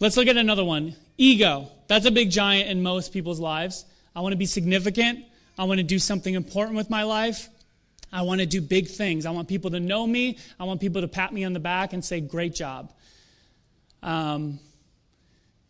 Let's 0.00 0.16
look 0.16 0.26
at 0.26 0.36
another 0.36 0.64
one 0.64 0.96
ego. 1.16 1.68
That's 1.86 2.06
a 2.06 2.10
big 2.10 2.30
giant 2.30 2.70
in 2.70 2.82
most 2.82 3.12
people's 3.12 3.40
lives. 3.40 3.84
I 4.14 4.20
want 4.20 4.32
to 4.32 4.36
be 4.36 4.46
significant. 4.46 5.24
I 5.58 5.64
want 5.64 5.78
to 5.78 5.84
do 5.84 5.98
something 5.98 6.34
important 6.34 6.76
with 6.76 6.90
my 6.90 7.04
life. 7.04 7.48
I 8.12 8.22
want 8.22 8.40
to 8.40 8.46
do 8.46 8.60
big 8.60 8.88
things. 8.88 9.26
I 9.26 9.30
want 9.30 9.48
people 9.48 9.72
to 9.72 9.80
know 9.80 10.06
me. 10.06 10.38
I 10.58 10.64
want 10.64 10.80
people 10.80 11.00
to 11.02 11.08
pat 11.08 11.32
me 11.32 11.44
on 11.44 11.52
the 11.52 11.60
back 11.60 11.92
and 11.92 12.04
say, 12.04 12.20
Great 12.20 12.54
job. 12.54 12.92
Um, 14.02 14.60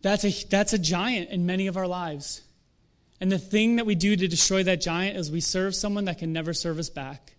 that's, 0.03 0.25
a, 0.25 0.47
that's 0.49 0.75
a 0.75 0.79
giant 0.79 1.31
in 1.31 1.47
many 1.47 1.67
of 1.69 1.77
our 1.77 1.87
lives. 1.87 2.43
And 3.21 3.33
the 3.33 3.39
thing 3.39 3.77
that 3.77 3.87
we 3.87 3.95
do 3.95 4.15
to 4.15 4.29
destroy 4.29 4.63
that 4.65 4.83
giant 4.83 5.17
is 5.17 5.31
we 5.31 5.41
serve 5.41 5.75
someone 5.75 6.05
that 6.07 6.19
can 6.19 6.33
never 6.33 6.53
serve 6.53 6.79
us 6.79 6.91
back. 6.91 7.33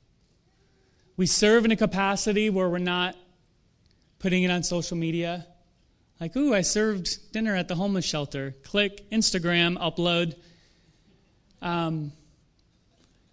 We 1.18 1.28
serve 1.28 1.65
in 1.65 1.72
a 1.72 1.76
capacity 1.76 2.50
where 2.50 2.68
we're 2.68 2.80
not 2.80 3.15
putting 4.20 4.44
it 4.44 4.50
on 4.50 4.63
social 4.63 4.98
media. 4.98 5.46
Like, 6.19 6.36
ooh, 6.38 6.54
I 6.54 6.62
served 6.62 7.32
dinner 7.34 7.56
at 7.56 7.67
the 7.67 7.75
homeless 7.75 8.06
shelter. 8.06 8.54
Click, 8.63 9.10
Instagram, 9.12 9.78
upload. 9.78 10.36
Um, 11.62 12.13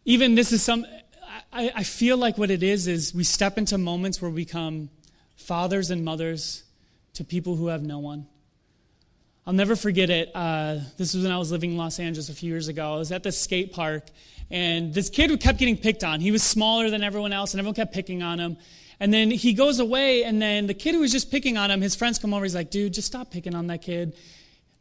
even 0.04 0.34
this 0.34 0.52
is 0.52 0.62
some, 0.62 0.84
I, 1.52 1.72
I 1.76 1.82
feel 1.84 2.16
like 2.16 2.38
what 2.38 2.50
it 2.50 2.62
is 2.62 2.88
is 2.88 3.14
we 3.14 3.22
step 3.24 3.56
into 3.56 3.78
moments 3.78 4.20
where 4.20 4.30
we 4.30 4.42
become 4.42 4.90
fathers 5.36 5.90
and 5.90 6.04
mothers 6.04 6.64
to 7.14 7.24
people 7.24 7.54
who 7.54 7.68
have 7.68 7.82
no 7.82 8.00
one. 8.00 8.26
I'll 9.46 9.52
never 9.52 9.76
forget 9.76 10.10
it. 10.10 10.30
Uh, 10.34 10.78
this 10.98 11.14
was 11.14 11.24
when 11.24 11.32
I 11.32 11.38
was 11.38 11.50
living 11.50 11.72
in 11.72 11.76
Los 11.76 11.98
Angeles 11.98 12.28
a 12.28 12.34
few 12.34 12.50
years 12.50 12.68
ago. 12.68 12.94
I 12.94 12.98
was 12.98 13.12
at 13.12 13.22
the 13.22 13.32
skate 13.32 13.72
park, 13.72 14.04
and 14.50 14.94
this 14.94 15.10
kid 15.10 15.38
kept 15.40 15.58
getting 15.58 15.76
picked 15.76 16.04
on. 16.04 16.20
He 16.20 16.30
was 16.30 16.42
smaller 16.42 16.90
than 16.90 17.02
everyone 17.02 17.32
else, 17.32 17.52
and 17.52 17.58
everyone 17.58 17.74
kept 17.74 17.92
picking 17.92 18.22
on 18.22 18.38
him. 18.38 18.56
And 19.02 19.12
then 19.12 19.32
he 19.32 19.52
goes 19.52 19.80
away, 19.80 20.22
and 20.22 20.40
then 20.40 20.68
the 20.68 20.74
kid 20.74 20.94
who 20.94 21.00
was 21.00 21.10
just 21.10 21.28
picking 21.28 21.56
on 21.56 21.72
him, 21.72 21.80
his 21.80 21.96
friends 21.96 22.20
come 22.20 22.32
over. 22.32 22.44
He's 22.44 22.54
like, 22.54 22.70
dude, 22.70 22.94
just 22.94 23.08
stop 23.08 23.32
picking 23.32 23.52
on 23.52 23.66
that 23.66 23.82
kid. 23.82 24.14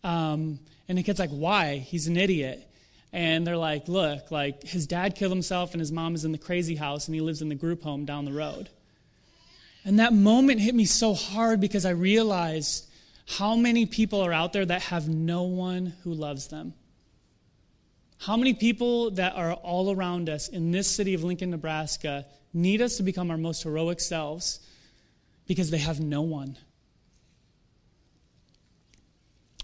Um, 0.03 0.60
and 0.88 0.95
the 0.95 1.01
kid's 1.01 1.17
like, 1.17 1.31
why? 1.31 1.77
He's 1.77 2.05
an 2.05 2.17
idiot. 2.17 2.63
And 3.12 3.47
they're 3.47 3.57
like, 3.57 3.88
look, 3.88 4.29
like 4.29 4.62
his 4.62 4.86
dad 4.86 5.15
killed 5.15 5.31
himself, 5.31 5.71
and 5.71 5.79
his 5.79 5.91
mom 5.91 6.13
is 6.13 6.23
in 6.23 6.34
the 6.34 6.38
crazy 6.38 6.75
house, 6.75 7.07
and 7.07 7.15
he 7.15 7.21
lives 7.21 7.41
in 7.41 7.49
the 7.49 7.55
group 7.55 7.81
home 7.81 8.05
down 8.05 8.25
the 8.25 8.31
road. 8.31 8.69
And 9.84 9.97
that 9.97 10.13
moment 10.13 10.62
hit 10.62 10.75
me 10.75 10.86
so 10.86 11.15
hard 11.15 11.60
because 11.60 11.84
I 11.84 11.89
realized 11.89 12.86
how 13.25 13.55
many 13.55 13.88
people 13.88 14.21
are 14.21 14.31
out 14.31 14.53
there 14.53 14.67
that 14.67 14.84
have 14.84 15.10
no 15.10 15.41
one 15.41 15.93
who 16.03 16.13
loves 16.13 16.49
them. 16.49 16.75
How 18.21 18.38
many 18.38 18.53
people 18.53 19.10
that 19.12 19.34
are 19.36 19.53
all 19.53 19.91
around 19.91 20.29
us 20.29 20.47
in 20.47 20.69
this 20.69 20.88
city 20.88 21.15
of 21.15 21.23
Lincoln, 21.23 21.49
Nebraska, 21.49 22.27
need 22.53 22.79
us 22.79 22.97
to 22.97 23.03
become 23.03 23.31
our 23.31 23.38
most 23.38 23.63
heroic 23.63 23.99
selves 23.99 24.60
because 25.47 25.71
they 25.71 25.79
have 25.79 25.99
no 25.99 26.21
one. 26.21 26.55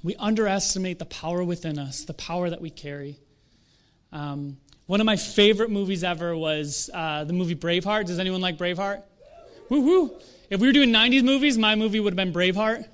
We 0.01 0.15
underestimate 0.15 0.97
the 0.97 1.05
power 1.05 1.43
within 1.43 1.77
us, 1.77 2.05
the 2.05 2.15
power 2.15 2.49
that 2.49 2.59
we 2.59 2.71
carry. 2.71 3.19
Um, 4.11 4.57
one 4.87 5.01
of 5.01 5.05
my 5.05 5.17
favorite 5.17 5.69
movies 5.69 6.03
ever 6.03 6.35
was 6.35 6.89
uh, 6.91 7.25
the 7.25 7.33
movie 7.33 7.55
Braveheart. 7.55 8.07
Does 8.07 8.17
anyone 8.17 8.41
like 8.41 8.57
Braveheart? 8.57 9.03
Woo 9.69 9.81
hoo! 9.83 10.15
If 10.49 10.61
we 10.61 10.65
were 10.65 10.73
doing 10.73 10.89
90s 10.89 11.23
movies, 11.23 11.59
my 11.59 11.75
movie 11.75 11.99
would 11.99 12.17
have 12.17 12.33
been 12.33 12.33
Braveheart. 12.33 12.87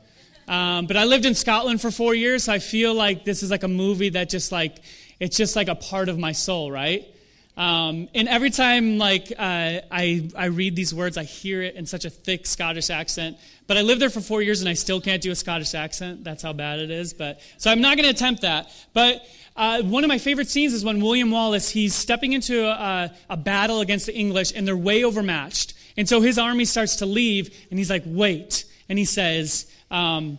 Um, 0.45 0.87
but 0.87 0.97
I 0.97 1.05
lived 1.05 1.25
in 1.25 1.35
Scotland 1.35 1.79
for 1.79 1.89
four 1.89 2.13
years, 2.13 2.43
so 2.43 2.53
I 2.53 2.59
feel 2.59 2.93
like 2.93 3.23
this 3.23 3.43
is 3.43 3.51
like 3.51 3.63
a 3.63 3.69
movie 3.69 4.09
that 4.09 4.29
just 4.29 4.51
like, 4.51 4.79
it's 5.23 5.37
just 5.37 5.55
like 5.55 5.69
a 5.69 5.75
part 5.75 6.09
of 6.09 6.19
my 6.19 6.33
soul, 6.33 6.69
right? 6.69 7.07
Um, 7.55 8.09
and 8.13 8.27
every 8.27 8.49
time, 8.49 8.97
like, 8.97 9.31
uh, 9.31 9.79
I, 9.89 10.29
I 10.35 10.45
read 10.47 10.75
these 10.75 10.93
words, 10.93 11.17
I 11.17 11.23
hear 11.23 11.61
it 11.61 11.75
in 11.75 11.85
such 11.85 12.03
a 12.03 12.09
thick 12.09 12.45
Scottish 12.45 12.89
accent. 12.89 13.37
But 13.65 13.77
I 13.77 13.83
lived 13.83 14.01
there 14.01 14.09
for 14.09 14.19
four 14.19 14.41
years 14.41 14.59
and 14.59 14.67
I 14.67 14.73
still 14.73 14.99
can't 14.99 15.21
do 15.21 15.31
a 15.31 15.35
Scottish 15.35 15.75
accent. 15.75 16.25
That's 16.25 16.43
how 16.43 16.51
bad 16.51 16.79
it 16.79 16.91
is. 16.91 17.13
But, 17.13 17.39
so 17.57 17.71
I'm 17.71 17.79
not 17.79 17.95
going 17.95 18.03
to 18.03 18.09
attempt 18.09 18.41
that. 18.41 18.69
But 18.91 19.25
uh, 19.55 19.83
one 19.83 20.03
of 20.03 20.09
my 20.09 20.17
favorite 20.17 20.49
scenes 20.49 20.73
is 20.73 20.83
when 20.83 20.99
William 20.99 21.31
Wallace, 21.31 21.69
he's 21.69 21.95
stepping 21.95 22.33
into 22.33 22.65
a, 22.65 23.09
a 23.29 23.37
battle 23.37 23.79
against 23.79 24.07
the 24.07 24.13
English 24.13 24.51
and 24.53 24.67
they're 24.67 24.75
way 24.75 25.05
overmatched. 25.05 25.73
And 25.95 26.09
so 26.09 26.19
his 26.19 26.37
army 26.37 26.65
starts 26.65 26.97
to 26.97 27.05
leave 27.05 27.55
and 27.69 27.79
he's 27.79 27.89
like, 27.89 28.03
wait. 28.05 28.65
And 28.89 28.99
he 28.99 29.05
says, 29.05 29.71
um, 29.89 30.37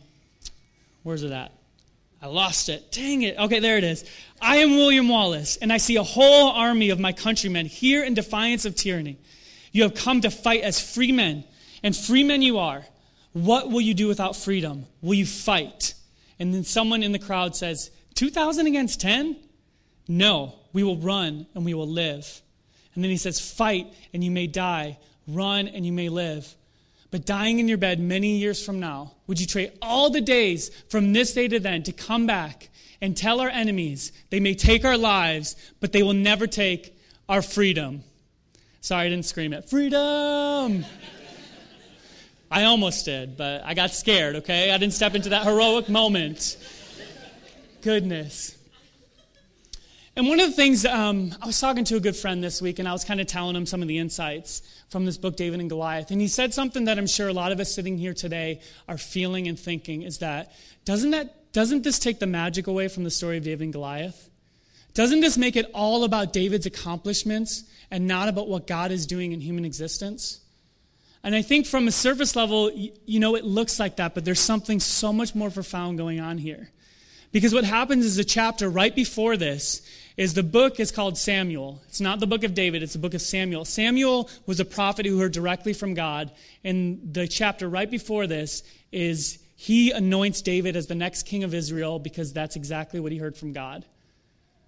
where's 1.04 1.22
it 1.22 1.32
at? 1.32 1.52
I 2.24 2.26
lost 2.28 2.70
it. 2.70 2.90
Dang 2.90 3.20
it. 3.20 3.38
Okay, 3.38 3.60
there 3.60 3.76
it 3.76 3.84
is. 3.84 4.02
I 4.44 4.56
am 4.56 4.76
William 4.76 5.08
Wallace, 5.08 5.56
and 5.56 5.72
I 5.72 5.78
see 5.78 5.96
a 5.96 6.02
whole 6.02 6.50
army 6.50 6.90
of 6.90 7.00
my 7.00 7.12
countrymen 7.12 7.64
here 7.64 8.04
in 8.04 8.12
defiance 8.12 8.66
of 8.66 8.76
tyranny. 8.76 9.16
You 9.72 9.84
have 9.84 9.94
come 9.94 10.20
to 10.20 10.30
fight 10.30 10.60
as 10.60 10.78
free 10.78 11.12
men, 11.12 11.44
and 11.82 11.96
free 11.96 12.24
men 12.24 12.42
you 12.42 12.58
are. 12.58 12.84
What 13.32 13.70
will 13.70 13.80
you 13.80 13.94
do 13.94 14.06
without 14.06 14.36
freedom? 14.36 14.84
Will 15.00 15.14
you 15.14 15.24
fight? 15.24 15.94
And 16.38 16.52
then 16.52 16.62
someone 16.62 17.02
in 17.02 17.12
the 17.12 17.18
crowd 17.18 17.56
says, 17.56 17.90
2,000 18.16 18.66
against 18.66 19.00
10? 19.00 19.38
No, 20.08 20.56
we 20.74 20.82
will 20.82 20.98
run 20.98 21.46
and 21.54 21.64
we 21.64 21.72
will 21.72 21.88
live. 21.88 22.42
And 22.94 23.02
then 23.02 23.10
he 23.10 23.16
says, 23.16 23.40
Fight 23.40 23.86
and 24.12 24.22
you 24.22 24.30
may 24.30 24.46
die, 24.46 24.98
run 25.26 25.68
and 25.68 25.86
you 25.86 25.92
may 25.92 26.10
live. 26.10 26.54
But 27.10 27.24
dying 27.24 27.60
in 27.60 27.68
your 27.68 27.78
bed 27.78 27.98
many 27.98 28.36
years 28.36 28.62
from 28.62 28.78
now, 28.78 29.12
would 29.26 29.40
you 29.40 29.46
trade 29.46 29.72
all 29.80 30.10
the 30.10 30.20
days 30.20 30.68
from 30.90 31.14
this 31.14 31.32
day 31.32 31.48
to 31.48 31.60
then 31.60 31.82
to 31.84 31.92
come 31.92 32.26
back 32.26 32.68
and 33.04 33.14
tell 33.14 33.40
our 33.40 33.50
enemies 33.50 34.12
they 34.30 34.40
may 34.40 34.54
take 34.54 34.82
our 34.82 34.96
lives, 34.96 35.56
but 35.78 35.92
they 35.92 36.02
will 36.02 36.14
never 36.14 36.46
take 36.46 36.98
our 37.28 37.42
freedom? 37.42 38.02
Sorry, 38.80 39.04
I 39.04 39.08
didn't 39.10 39.26
scream 39.26 39.52
it. 39.52 39.68
Freedom! 39.68 40.86
I 42.50 42.64
almost 42.64 43.04
did, 43.04 43.36
but 43.36 43.62
I 43.62 43.74
got 43.74 43.90
scared, 43.90 44.36
okay? 44.36 44.70
I 44.70 44.78
didn't 44.78 44.94
step 44.94 45.14
into 45.14 45.28
that 45.30 45.44
heroic 45.44 45.90
moment. 45.90 46.56
Goodness. 47.82 48.56
And 50.16 50.26
one 50.26 50.40
of 50.40 50.46
the 50.46 50.56
things, 50.56 50.86
um, 50.86 51.34
I 51.42 51.46
was 51.46 51.60
talking 51.60 51.84
to 51.84 51.96
a 51.96 52.00
good 52.00 52.16
friend 52.16 52.42
this 52.42 52.62
week, 52.62 52.78
and 52.78 52.88
I 52.88 52.92
was 52.92 53.04
kind 53.04 53.20
of 53.20 53.26
telling 53.26 53.54
him 53.54 53.66
some 53.66 53.82
of 53.82 53.88
the 53.88 53.98
insights 53.98 54.62
from 54.88 55.04
this 55.04 55.18
book, 55.18 55.36
David 55.36 55.60
and 55.60 55.68
Goliath. 55.68 56.10
And 56.10 56.22
he 56.22 56.28
said 56.28 56.54
something 56.54 56.86
that 56.86 56.96
I'm 56.96 57.06
sure 57.06 57.28
a 57.28 57.34
lot 57.34 57.52
of 57.52 57.60
us 57.60 57.74
sitting 57.74 57.98
here 57.98 58.14
today 58.14 58.62
are 58.88 58.96
feeling 58.96 59.46
and 59.46 59.60
thinking 59.60 60.02
is 60.02 60.18
that 60.18 60.52
doesn't, 60.86 61.10
that, 61.10 61.43
doesn't 61.54 61.84
this 61.84 62.00
take 62.00 62.18
the 62.18 62.26
magic 62.26 62.66
away 62.66 62.88
from 62.88 63.04
the 63.04 63.10
story 63.10 63.38
of 63.38 63.44
David 63.44 63.62
and 63.62 63.72
Goliath? 63.72 64.28
Doesn't 64.92 65.20
this 65.20 65.38
make 65.38 65.54
it 65.54 65.70
all 65.72 66.02
about 66.02 66.32
David's 66.32 66.66
accomplishments 66.66 67.62
and 67.92 68.08
not 68.08 68.28
about 68.28 68.48
what 68.48 68.66
God 68.66 68.90
is 68.90 69.06
doing 69.06 69.30
in 69.30 69.40
human 69.40 69.64
existence? 69.64 70.40
And 71.22 71.32
I 71.34 71.42
think 71.42 71.66
from 71.66 71.86
a 71.86 71.92
surface 71.92 72.34
level, 72.34 72.72
you 72.72 73.20
know, 73.20 73.36
it 73.36 73.44
looks 73.44 73.78
like 73.78 73.96
that, 73.96 74.14
but 74.14 74.24
there's 74.24 74.40
something 74.40 74.80
so 74.80 75.12
much 75.12 75.34
more 75.34 75.48
profound 75.48 75.96
going 75.96 76.20
on 76.20 76.38
here. 76.38 76.70
Because 77.30 77.54
what 77.54 77.64
happens 77.64 78.04
is 78.04 78.16
the 78.16 78.24
chapter 78.24 78.68
right 78.68 78.94
before 78.94 79.36
this 79.36 79.82
is 80.16 80.34
the 80.34 80.42
book 80.42 80.80
is 80.80 80.90
called 80.90 81.16
Samuel. 81.16 81.80
It's 81.88 82.00
not 82.00 82.18
the 82.18 82.26
book 82.26 82.42
of 82.42 82.54
David, 82.54 82.82
it's 82.82 82.92
the 82.94 82.98
book 82.98 83.14
of 83.14 83.22
Samuel. 83.22 83.64
Samuel 83.64 84.28
was 84.46 84.58
a 84.58 84.64
prophet 84.64 85.06
who 85.06 85.18
heard 85.20 85.32
directly 85.32 85.72
from 85.72 85.94
God. 85.94 86.32
And 86.64 87.14
the 87.14 87.28
chapter 87.28 87.68
right 87.68 87.90
before 87.90 88.26
this 88.26 88.64
is 88.90 89.38
he 89.56 89.92
anoints 89.92 90.42
David 90.42 90.76
as 90.76 90.86
the 90.86 90.94
next 90.94 91.24
king 91.24 91.44
of 91.44 91.54
Israel 91.54 91.98
because 91.98 92.32
that's 92.32 92.56
exactly 92.56 93.00
what 93.00 93.12
he 93.12 93.18
heard 93.18 93.36
from 93.36 93.52
God. 93.52 93.84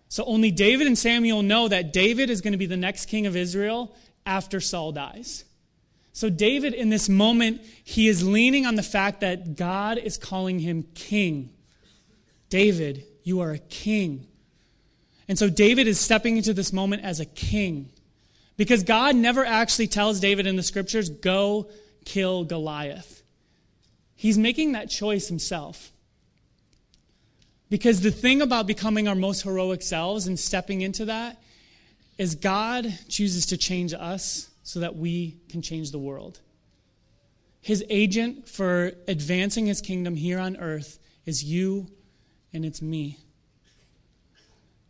So 0.08 0.24
only 0.24 0.50
David 0.50 0.86
and 0.86 0.96
Samuel 0.96 1.42
know 1.42 1.68
that 1.68 1.92
David 1.92 2.30
is 2.30 2.40
going 2.40 2.52
to 2.52 2.58
be 2.58 2.66
the 2.66 2.76
next 2.76 3.06
king 3.06 3.26
of 3.26 3.36
Israel 3.36 3.94
after 4.24 4.60
Saul 4.60 4.92
dies. 4.92 5.44
So 6.12 6.30
David, 6.30 6.72
in 6.72 6.88
this 6.88 7.08
moment, 7.08 7.60
he 7.84 8.08
is 8.08 8.26
leaning 8.26 8.64
on 8.64 8.76
the 8.76 8.82
fact 8.82 9.20
that 9.20 9.56
God 9.56 9.98
is 9.98 10.16
calling 10.16 10.58
him 10.60 10.84
king. 10.94 11.50
David, 12.48 13.04
you 13.22 13.40
are 13.40 13.50
a 13.50 13.58
king. 13.58 14.26
And 15.28 15.38
so 15.38 15.50
David 15.50 15.86
is 15.88 16.00
stepping 16.00 16.36
into 16.36 16.54
this 16.54 16.72
moment 16.72 17.02
as 17.02 17.20
a 17.20 17.26
king. 17.26 17.90
Because 18.56 18.84
God 18.84 19.16
never 19.16 19.44
actually 19.44 19.88
tells 19.88 20.20
David 20.20 20.46
in 20.46 20.56
the 20.56 20.62
scriptures, 20.62 21.10
go 21.10 21.68
kill 22.04 22.44
Goliath. 22.44 23.15
He's 24.16 24.38
making 24.38 24.72
that 24.72 24.90
choice 24.90 25.28
himself. 25.28 25.92
Because 27.68 28.00
the 28.00 28.10
thing 28.10 28.42
about 28.42 28.66
becoming 28.66 29.08
our 29.08 29.14
most 29.14 29.42
heroic 29.42 29.82
selves 29.82 30.26
and 30.26 30.38
stepping 30.38 30.80
into 30.80 31.04
that 31.04 31.40
is 32.16 32.34
God 32.34 32.92
chooses 33.08 33.46
to 33.46 33.56
change 33.56 33.92
us 33.92 34.48
so 34.62 34.80
that 34.80 34.96
we 34.96 35.36
can 35.50 35.62
change 35.62 35.90
the 35.90 35.98
world. 35.98 36.40
His 37.60 37.84
agent 37.90 38.48
for 38.48 38.92
advancing 39.06 39.66
his 39.66 39.80
kingdom 39.80 40.14
here 40.14 40.38
on 40.38 40.56
earth 40.56 40.98
is 41.26 41.44
you 41.44 41.88
and 42.52 42.64
it's 42.64 42.80
me. 42.80 43.18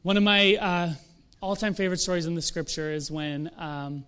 One 0.03 0.17
of 0.17 0.23
my 0.23 0.55
uh, 0.57 0.93
all 1.41 1.57
time 1.57 1.75
favorite 1.75 1.99
stories 1.99 2.27
in 2.27 2.35
the 2.35 2.43
scripture 2.43 2.93
is 2.93 3.11
when 3.11 3.51
um, 3.59 4.05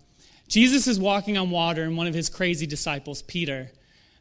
Jesus 0.48 0.86
is 0.86 0.98
walking 0.98 1.36
on 1.36 1.50
water, 1.50 1.82
and 1.82 1.96
one 1.96 2.06
of 2.06 2.14
his 2.14 2.28
crazy 2.28 2.66
disciples, 2.66 3.22
Peter, 3.22 3.70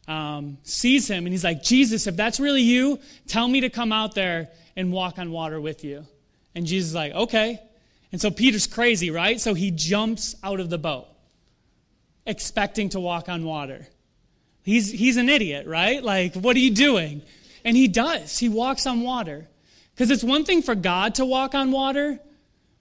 um, 0.08 0.58
sees 0.64 1.08
him, 1.10 1.26
and 1.26 1.34
he's 1.34 1.44
like, 1.44 1.64
Jesus, 1.64 2.08
if 2.08 2.16
that's 2.16 2.40
really 2.40 2.62
you, 2.62 3.00
tell 3.28 3.48
me 3.48 3.62
to 3.62 3.70
come 3.70 3.92
out 3.92 4.16
there 4.16 4.50
and 4.76 4.92
walk 4.92 5.20
on 5.20 5.32
water 5.32 5.60
with 5.60 5.84
you. 5.84 6.06
And 6.56 6.66
Jesus 6.66 6.90
is 6.90 6.96
like, 6.96 7.14
okay. 7.14 7.60
And 8.12 8.22
so 8.22 8.32
Peter's 8.32 8.68
crazy, 8.68 9.12
right? 9.12 9.40
So 9.40 9.54
he 9.54 9.72
jumps 9.72 10.36
out 10.44 10.60
of 10.60 10.70
the 10.70 10.78
boat, 10.78 11.08
expecting 12.26 12.90
to 12.90 13.00
walk 13.00 13.28
on 13.28 13.44
water. 13.44 13.88
He's, 14.64 14.92
he's 14.92 15.18
an 15.18 15.30
idiot, 15.30 15.68
right? 15.68 16.04
Like, 16.04 16.36
what 16.36 16.56
are 16.56 16.60
you 16.60 16.72
doing? 16.72 17.22
And 17.64 17.76
he 17.76 17.88
does. 17.88 18.38
He 18.38 18.50
walks 18.50 18.86
on 18.86 19.02
water. 19.02 19.48
Because 19.94 20.12
it's 20.12 20.24
one 20.24 20.46
thing 20.46 20.62
for 20.62 20.76
God 20.76 21.16
to 21.16 21.26
walk 21.26 21.56
on 21.56 21.72
water, 21.72 22.20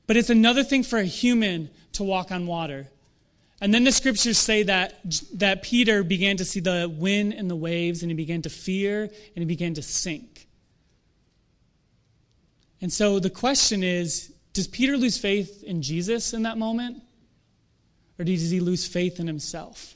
but 0.07 0.17
it's 0.17 0.31
another 0.31 0.63
thing 0.63 0.83
for 0.83 0.99
a 0.99 1.05
human 1.05 1.71
to 1.93 2.05
walk 2.05 2.31
on 2.31 2.47
water. 2.47 2.89
And 3.61 3.73
then 3.73 3.85
the 3.85 3.93
scriptures 3.93 4.37
say 4.37 4.65
that, 4.65 5.01
that 5.35 5.63
Peter 5.63 6.03
began 6.03 6.37
to 6.37 6.45
see 6.45 6.61
the 6.61 6.93
wind 6.95 7.33
and 7.33 7.51
the 7.51 7.57
waves, 7.57 8.03
and 8.03 8.11
he 8.11 8.15
began 8.15 8.43
to 8.43 8.51
fear, 8.51 9.05
and 9.05 9.37
he 9.37 9.45
began 9.45 9.75
to 9.75 9.83
sink. 9.83 10.47
And 12.81 12.93
so 12.93 13.19
the 13.19 13.31
question 13.31 13.83
is 13.83 14.33
does 14.53 14.67
Peter 14.67 14.97
lose 14.97 15.19
faith 15.19 15.63
in 15.65 15.83
Jesus 15.83 16.33
in 16.33 16.45
that 16.45 16.57
moment? 16.57 17.03
Or 18.19 18.25
does 18.25 18.51
he 18.51 18.61
lose 18.61 18.87
faith 18.87 19.21
in 19.21 19.27
himself? 19.27 19.95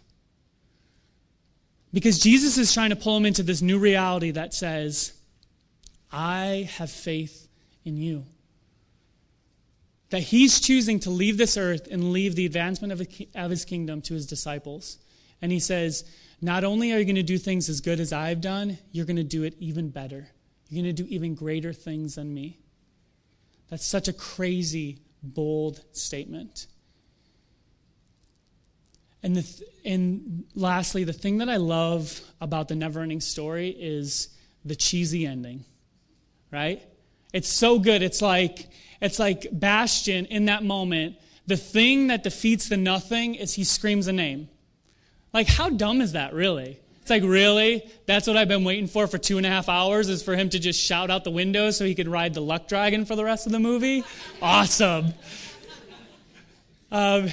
Because 1.92 2.18
Jesus 2.18 2.58
is 2.58 2.72
trying 2.72 2.90
to 2.90 2.96
pull 2.96 3.16
him 3.16 3.24
into 3.24 3.42
this 3.42 3.62
new 3.62 3.78
reality 3.78 4.32
that 4.32 4.52
says, 4.52 5.14
I 6.12 6.68
have 6.76 6.90
faith 6.90 7.48
in 7.84 7.96
you. 7.96 8.24
That 10.10 10.20
he's 10.20 10.60
choosing 10.60 11.00
to 11.00 11.10
leave 11.10 11.38
this 11.38 11.56
earth 11.56 11.88
and 11.90 12.12
leave 12.12 12.34
the 12.34 12.46
advancement 12.46 12.92
of 12.92 13.50
his 13.50 13.64
kingdom 13.64 14.02
to 14.02 14.14
his 14.14 14.26
disciples. 14.26 14.98
And 15.40 15.52
he 15.52 15.60
says, 15.60 16.04
Not 16.40 16.64
only 16.64 16.92
are 16.92 16.98
you 16.98 17.04
going 17.04 17.14
to 17.14 17.22
do 17.22 17.38
things 17.38 17.68
as 17.68 17.80
good 17.80 18.00
as 18.00 18.12
I've 18.12 18.40
done, 18.40 18.78
you're 18.92 19.06
going 19.06 19.16
to 19.16 19.22
do 19.22 19.44
it 19.44 19.54
even 19.60 19.90
better. 19.90 20.28
You're 20.68 20.82
going 20.82 20.94
to 20.94 21.02
do 21.02 21.08
even 21.08 21.34
greater 21.34 21.72
things 21.72 22.16
than 22.16 22.32
me. 22.32 22.58
That's 23.68 23.86
such 23.86 24.08
a 24.08 24.12
crazy, 24.12 24.98
bold 25.22 25.82
statement. 25.92 26.66
And, 29.22 29.36
the 29.36 29.64
and 29.84 30.44
lastly, 30.54 31.04
the 31.04 31.12
thing 31.12 31.38
that 31.38 31.48
I 31.48 31.56
love 31.58 32.20
about 32.40 32.68
the 32.68 32.74
never 32.74 33.00
ending 33.00 33.20
story 33.20 33.68
is 33.68 34.28
the 34.64 34.74
cheesy 34.74 35.26
ending 35.26 35.64
right? 36.50 36.82
It's 37.32 37.48
so 37.48 37.78
good. 37.78 38.02
It's 38.02 38.20
like 38.22 38.68
it's 39.00 39.18
like 39.18 39.46
Bastian 39.52 40.26
in 40.26 40.46
that 40.46 40.62
moment. 40.62 41.16
The 41.46 41.56
thing 41.56 42.08
that 42.08 42.22
defeats 42.22 42.68
the 42.68 42.76
nothing 42.76 43.34
is 43.34 43.54
he 43.54 43.64
screams 43.64 44.06
a 44.06 44.12
name. 44.12 44.48
Like, 45.32 45.48
how 45.48 45.70
dumb 45.70 46.00
is 46.00 46.12
that, 46.12 46.34
really? 46.34 46.78
It's 47.00 47.10
like, 47.10 47.22
really? 47.22 47.88
That's 48.06 48.26
what 48.26 48.36
I've 48.36 48.48
been 48.48 48.64
waiting 48.64 48.86
for 48.86 49.06
for 49.06 49.18
two 49.18 49.36
and 49.36 49.46
a 49.46 49.48
half 49.48 49.68
hours 49.68 50.08
is 50.08 50.22
for 50.22 50.36
him 50.36 50.50
to 50.50 50.58
just 50.58 50.80
shout 50.80 51.10
out 51.10 51.24
the 51.24 51.30
window 51.30 51.70
so 51.70 51.84
he 51.84 51.94
could 51.94 52.08
ride 52.08 52.34
the 52.34 52.40
luck 52.40 52.68
dragon 52.68 53.04
for 53.04 53.16
the 53.16 53.24
rest 53.24 53.46
of 53.46 53.52
the 53.52 53.58
movie? 53.58 54.04
Awesome. 54.42 55.14
Um, 56.92 57.28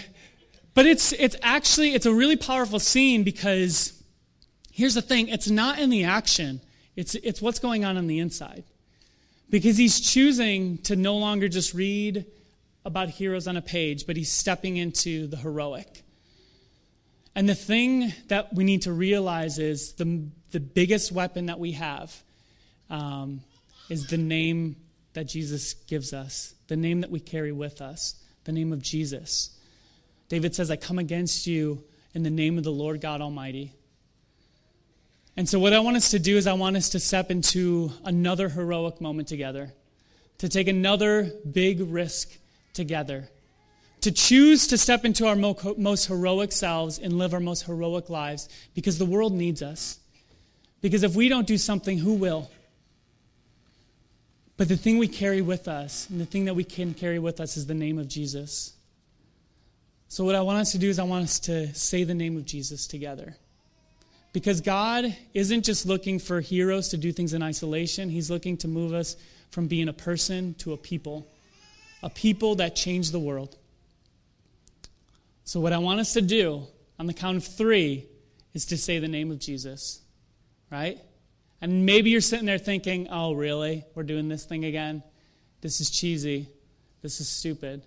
but 0.74 0.86
it's, 0.86 1.14
it's 1.14 1.36
actually, 1.42 1.96
it's 1.96 2.06
a 2.06 2.14
really 2.14 2.36
powerful 2.36 2.80
scene 2.80 3.24
because 3.24 4.04
here's 4.72 4.94
the 4.94 5.02
thing. 5.02 5.28
It's 5.30 5.50
not 5.50 5.80
in 5.80 5.90
the 5.90 6.04
action. 6.04 6.62
It's, 6.96 7.16
it's 7.16 7.42
what's 7.42 7.60
going 7.60 7.84
on 7.84 7.98
on 7.98 8.06
the 8.08 8.20
inside. 8.20 8.64
Because 9.50 9.78
he's 9.78 10.00
choosing 10.00 10.78
to 10.80 10.96
no 10.96 11.18
longer 11.18 11.48
just 11.48 11.74
read 11.74 12.26
about 12.84 13.10
heroes 13.10 13.48
on 13.48 13.58
a 13.58 13.62
page, 13.62 14.06
but 14.06 14.18
he's 14.18 14.32
stepping 14.32 14.78
into 14.78 15.28
the 15.28 15.38
heroic. 15.38 16.04
And 17.36 17.48
the 17.48 17.56
thing 17.56 18.14
that 18.30 18.54
we 18.54 18.64
need 18.64 18.84
to 18.84 18.92
realize 18.92 19.60
is 19.60 19.94
the, 19.94 20.28
the 20.52 20.60
biggest 20.60 21.12
weapon 21.12 21.46
that 21.46 21.60
we 21.60 21.74
have 21.74 22.16
um, 22.90 23.42
is 23.90 24.08
the 24.08 24.18
name 24.18 24.76
that 25.14 25.26
Jesus 25.26 25.74
gives 25.74 26.14
us, 26.14 26.56
the 26.68 26.76
name 26.76 27.02
that 27.02 27.12
we 27.12 27.20
carry 27.20 27.52
with 27.52 27.82
us, 27.82 28.16
the 28.46 28.52
name 28.52 28.74
of 28.74 28.82
Jesus. 28.82 29.52
David 30.30 30.56
says, 30.56 30.72
I 30.72 30.76
come 30.76 31.00
against 31.00 31.48
you 31.48 31.84
in 32.14 32.24
the 32.24 32.30
name 32.30 32.58
of 32.58 32.64
the 32.64 32.72
Lord 32.72 33.02
God 33.02 33.22
Almighty. 33.22 33.74
And 35.38 35.48
so, 35.48 35.60
what 35.60 35.72
I 35.72 35.80
want 35.80 35.96
us 35.96 36.10
to 36.12 36.20
do 36.20 36.36
is, 36.36 36.48
I 36.48 36.54
want 36.54 36.76
us 36.78 36.90
to 36.90 37.00
step 37.00 37.30
into 37.30 37.92
another 38.04 38.50
heroic 38.50 39.00
moment 39.00 39.28
together, 39.28 39.72
to 40.40 40.50
take 40.50 40.68
another 40.68 41.32
big 41.50 41.80
risk 41.80 42.36
together, 42.74 43.30
to 44.02 44.12
choose 44.12 44.66
to 44.68 44.80
step 44.80 45.06
into 45.06 45.28
our 45.28 45.36
most 45.36 46.08
heroic 46.08 46.52
selves 46.52 46.98
and 46.98 47.20
live 47.20 47.36
our 47.36 47.40
most 47.40 47.64
heroic 47.64 48.10
lives 48.10 48.50
because 48.74 48.98
the 48.98 49.06
world 49.06 49.32
needs 49.32 49.62
us. 49.62 50.00
Because 50.82 51.04
if 51.04 51.16
we 51.16 51.30
don't 51.30 51.46
do 51.46 51.58
something, 51.60 52.00
who 52.00 52.14
will? 52.14 52.50
But 54.58 54.70
the 54.70 54.78
thing 54.78 54.98
we 54.98 55.08
carry 55.08 55.42
with 55.42 55.68
us, 55.68 56.10
and 56.10 56.20
the 56.20 56.26
thing 56.26 56.46
that 56.46 56.56
we 56.56 56.64
can 56.64 56.96
carry 56.96 57.20
with 57.20 57.40
us, 57.40 57.58
is 57.58 57.68
the 57.68 57.76
name 57.76 58.00
of 58.00 58.08
Jesus. 58.08 58.74
So, 60.08 60.24
what 60.26 60.34
I 60.34 60.42
want 60.42 60.58
us 60.58 60.72
to 60.72 60.80
do 60.80 60.90
is, 60.90 60.98
I 60.98 61.04
want 61.04 61.26
us 61.26 61.40
to 61.42 61.72
say 61.76 62.06
the 62.06 62.16
name 62.16 62.38
of 62.38 62.46
Jesus 62.46 62.88
together. 62.88 63.36
Because 64.38 64.62
God 64.62 65.18
isn't 65.34 65.66
just 65.66 65.88
looking 65.88 66.20
for 66.20 66.42
heroes 66.42 66.90
to 66.90 66.98
do 66.98 67.12
things 67.12 67.34
in 67.34 67.42
isolation, 67.42 68.08
He's 68.08 68.30
looking 68.30 68.56
to 68.58 68.68
move 68.68 68.94
us 68.94 69.16
from 69.50 69.66
being 69.66 69.90
a 69.90 69.94
person 69.94 70.54
to 70.60 70.74
a 70.74 70.78
people, 70.78 71.28
a 72.04 72.10
people 72.12 72.54
that 72.58 72.76
change 72.76 73.10
the 73.10 73.18
world. 73.18 73.58
So, 75.44 75.60
what 75.60 75.74
I 75.74 75.80
want 75.80 76.02
us 76.02 76.14
to 76.14 76.22
do 76.22 76.68
on 77.00 77.08
the 77.08 77.16
count 77.16 77.38
of 77.38 77.46
three 77.46 78.06
is 78.54 78.68
to 78.68 78.78
say 78.78 79.00
the 79.00 79.08
name 79.08 79.32
of 79.32 79.40
Jesus, 79.40 80.02
right? 80.70 81.00
And 81.60 81.88
maybe 81.88 82.12
you're 82.12 82.22
sitting 82.22 82.46
there 82.46 82.60
thinking, 82.60 83.08
oh, 83.10 83.34
really? 83.34 83.86
We're 83.96 84.04
doing 84.04 84.30
this 84.30 84.46
thing 84.46 84.66
again? 84.66 85.02
This 85.62 85.82
is 85.82 85.90
cheesy. 85.90 86.48
This 87.02 87.20
is 87.20 87.28
stupid. 87.28 87.82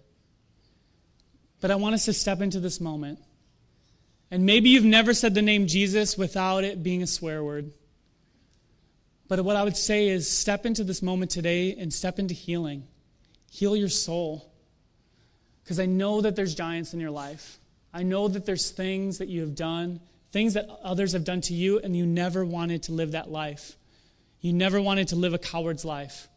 But 1.60 1.70
I 1.70 1.76
want 1.76 1.94
us 1.94 2.06
to 2.06 2.12
step 2.12 2.40
into 2.40 2.58
this 2.58 2.80
moment 2.80 3.20
And 4.31 4.47
maybe 4.47 4.71
you've 4.71 4.85
never 4.85 5.12
said 5.12 5.35
the 5.35 5.43
name 5.43 5.66
Jesus 5.66 6.16
without 6.16 6.62
it 6.64 6.83
being 6.83 7.03
a 7.03 7.07
swear 7.07 7.43
word. 7.43 7.73
But 9.29 9.45
what 9.45 9.57
I 9.57 9.62
would 9.62 9.77
say 9.77 10.09
is 10.09 10.31
step 10.31 10.66
into 10.66 10.85
this 10.85 11.03
moment 11.03 11.31
today 11.31 11.75
and 11.77 11.93
step 11.93 12.19
into 12.19 12.35
healing. 12.35 12.85
Heal 13.51 13.77
your 13.77 13.88
soul. 13.88 14.53
Because 15.62 15.81
I 15.81 15.87
know 15.87 16.21
that 16.21 16.37
there's 16.37 16.55
giants 16.55 16.95
in 16.95 17.01
your 17.01 17.11
life. 17.11 17.59
I 17.93 18.03
know 18.03 18.29
that 18.29 18.47
there's 18.47 18.71
things 18.71 19.19
that 19.19 19.29
you 19.29 19.40
have 19.40 19.55
done, 19.55 20.01
things 20.33 20.55
that 20.55 20.69
others 20.83 21.12
have 21.12 21.25
done 21.25 21.40
to 21.43 21.55
you, 21.55 21.79
and 21.79 21.97
you 21.97 22.07
never 22.07 22.45
wanted 22.45 22.85
to 22.85 22.93
live 22.93 23.12
that 23.12 23.31
life. 23.31 23.77
You 24.40 24.53
never 24.53 24.81
wanted 24.81 25.09
to 25.09 25.16
live 25.16 25.35
a 25.35 25.38
coward's 25.38 25.85
life. 25.85 26.29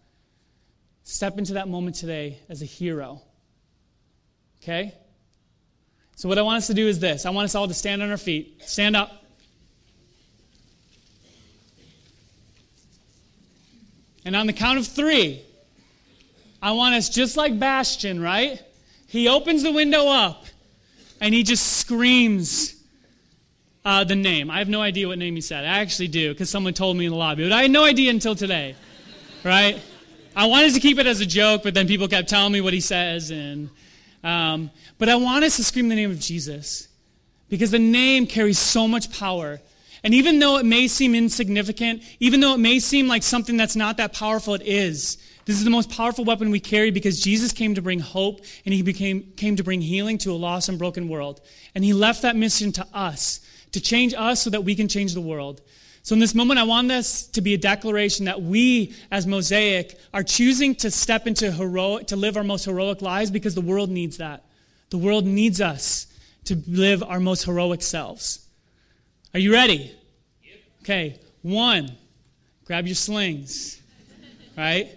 Step 1.03 1.37
into 1.37 1.53
that 1.53 1.67
moment 1.67 1.95
today 1.95 2.39
as 2.49 2.61
a 2.61 2.65
hero. 2.65 3.21
Okay? 4.61 4.93
So, 6.15 6.29
what 6.29 6.37
I 6.37 6.41
want 6.41 6.57
us 6.57 6.67
to 6.67 6.73
do 6.73 6.87
is 6.87 6.99
this 6.99 7.25
I 7.25 7.29
want 7.31 7.45
us 7.45 7.55
all 7.55 7.67
to 7.67 7.73
stand 7.73 8.01
on 8.01 8.09
our 8.09 8.17
feet. 8.17 8.61
Stand 8.65 8.95
up. 8.95 9.23
And 14.25 14.35
on 14.35 14.47
the 14.47 14.53
count 14.53 14.79
of 14.79 14.87
three, 14.87 15.41
I 16.61 16.71
want 16.71 16.95
us 16.95 17.09
just 17.09 17.35
like 17.35 17.59
Bastian, 17.59 18.21
right? 18.21 18.61
He 19.07 19.27
opens 19.27 19.63
the 19.63 19.71
window 19.71 20.07
up 20.07 20.45
and 21.19 21.33
he 21.33 21.43
just 21.43 21.77
screams 21.77 22.75
uh, 23.85 24.03
the 24.05 24.15
name. 24.15 24.49
I 24.49 24.59
have 24.59 24.69
no 24.69 24.81
idea 24.81 25.09
what 25.09 25.17
name 25.17 25.35
he 25.35 25.41
said. 25.41 25.65
I 25.65 25.79
actually 25.79 26.07
do 26.07 26.33
because 26.33 26.49
someone 26.49 26.73
told 26.73 26.95
me 26.95 27.05
in 27.05 27.11
the 27.11 27.17
lobby, 27.17 27.43
but 27.43 27.51
I 27.51 27.63
had 27.63 27.71
no 27.71 27.83
idea 27.83 28.11
until 28.11 28.33
today, 28.33 28.75
right? 29.43 29.81
I 30.35 30.47
wanted 30.47 30.73
to 30.73 30.79
keep 30.79 30.97
it 30.99 31.05
as 31.05 31.19
a 31.19 31.25
joke, 31.25 31.63
but 31.63 31.73
then 31.73 31.85
people 31.85 32.07
kept 32.07 32.29
telling 32.29 32.53
me 32.53 32.61
what 32.61 32.73
he 32.73 32.79
says. 32.79 33.29
And, 33.29 33.69
um, 34.23 34.71
but 34.97 35.09
I 35.09 35.15
want 35.15 35.43
us 35.43 35.57
to 35.57 35.63
scream 35.63 35.89
the 35.89 35.95
name 35.95 36.11
of 36.11 36.19
Jesus 36.19 36.87
because 37.49 37.71
the 37.71 37.79
name 37.79 38.25
carries 38.25 38.57
so 38.57 38.87
much 38.87 39.11
power. 39.11 39.59
And 40.03 40.13
even 40.13 40.39
though 40.39 40.57
it 40.57 40.65
may 40.65 40.87
seem 40.87 41.15
insignificant, 41.15 42.03
even 42.19 42.39
though 42.39 42.53
it 42.53 42.59
may 42.59 42.79
seem 42.79 43.07
like 43.07 43.23
something 43.23 43.55
that's 43.55 43.75
not 43.75 43.97
that 43.97 44.13
powerful, 44.13 44.53
it 44.53 44.63
is. 44.63 45.17
This 45.45 45.57
is 45.57 45.63
the 45.63 45.69
most 45.69 45.89
powerful 45.89 46.23
weapon 46.23 46.51
we 46.51 46.59
carry 46.59 46.91
because 46.91 47.19
Jesus 47.19 47.51
came 47.51 47.75
to 47.75 47.81
bring 47.81 47.99
hope 47.99 48.41
and 48.65 48.73
he 48.73 48.81
became, 48.81 49.33
came 49.35 49.57
to 49.57 49.63
bring 49.63 49.81
healing 49.81 50.17
to 50.19 50.31
a 50.31 50.35
lost 50.35 50.69
and 50.69 50.79
broken 50.79 51.09
world. 51.09 51.41
And 51.75 51.83
he 51.83 51.93
left 51.93 52.21
that 52.21 52.35
mission 52.35 52.71
to 52.73 52.87
us, 52.93 53.41
to 53.73 53.81
change 53.81 54.13
us 54.13 54.41
so 54.41 54.49
that 54.49 54.63
we 54.63 54.75
can 54.75 54.87
change 54.87 55.13
the 55.13 55.21
world. 55.21 55.61
So 56.03 56.13
in 56.13 56.19
this 56.19 56.35
moment, 56.35 56.59
I 56.59 56.63
want 56.63 56.89
this 56.89 57.27
to 57.27 57.41
be 57.41 57.53
a 57.53 57.57
declaration 57.57 58.25
that 58.25 58.41
we, 58.41 58.93
as 59.09 59.25
Mosaic, 59.25 59.97
are 60.13 60.21
choosing 60.21 60.75
to 60.75 60.91
step 60.91 61.27
into 61.27 61.49
heroic, 61.49 62.07
to 62.07 62.17
live 62.17 62.35
our 62.35 62.43
most 62.43 62.65
heroic 62.65 63.01
lives 63.01 63.31
because 63.31 63.55
the 63.55 63.61
world 63.61 63.89
needs 63.89 64.17
that. 64.17 64.43
The 64.89 64.97
world 64.97 65.25
needs 65.25 65.61
us 65.61 66.07
to 66.43 66.61
live 66.67 67.03
our 67.03 67.21
most 67.21 67.45
heroic 67.45 67.81
selves. 67.81 68.45
Are 69.33 69.39
you 69.39 69.53
ready? 69.53 69.95
Okay, 70.81 71.21
one, 71.41 71.95
grab 72.65 72.85
your 72.85 72.95
slings, 72.95 73.81
right? 74.57 74.89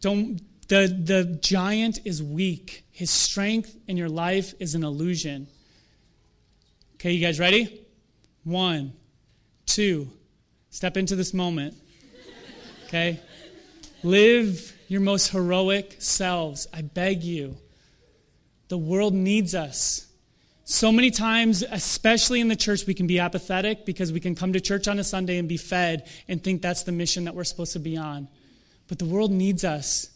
Don't, 0.00 0.40
the, 0.66 0.88
the 0.88 1.38
giant 1.40 2.00
is 2.04 2.20
weak. 2.20 2.84
His 2.90 3.10
strength 3.10 3.76
in 3.86 3.96
your 3.96 4.08
life 4.08 4.54
is 4.58 4.74
an 4.74 4.82
illusion. 4.82 5.46
Okay, 6.96 7.12
you 7.12 7.24
guys 7.24 7.38
ready? 7.38 7.80
One, 8.42 8.92
two, 9.74 10.10
step 10.70 10.96
into 10.96 11.16
this 11.16 11.32
moment. 11.32 11.74
Okay? 12.86 13.20
Live 14.02 14.76
your 14.88 15.00
most 15.00 15.28
heroic 15.28 15.96
selves. 15.98 16.66
I 16.72 16.82
beg 16.82 17.22
you. 17.22 17.56
The 18.68 18.78
world 18.78 19.14
needs 19.14 19.54
us. 19.54 20.06
So 20.64 20.92
many 20.92 21.10
times, 21.10 21.64
especially 21.68 22.40
in 22.40 22.48
the 22.48 22.56
church, 22.56 22.86
we 22.86 22.94
can 22.94 23.06
be 23.06 23.18
apathetic 23.18 23.84
because 23.84 24.12
we 24.12 24.20
can 24.20 24.34
come 24.34 24.52
to 24.52 24.60
church 24.60 24.86
on 24.86 24.98
a 24.98 25.04
Sunday 25.04 25.38
and 25.38 25.48
be 25.48 25.56
fed 25.56 26.08
and 26.28 26.42
think 26.42 26.62
that's 26.62 26.84
the 26.84 26.92
mission 26.92 27.24
that 27.24 27.34
we're 27.34 27.44
supposed 27.44 27.72
to 27.72 27.80
be 27.80 27.96
on. 27.96 28.28
But 28.86 28.98
the 28.98 29.04
world 29.04 29.32
needs 29.32 29.64
us. 29.64 30.10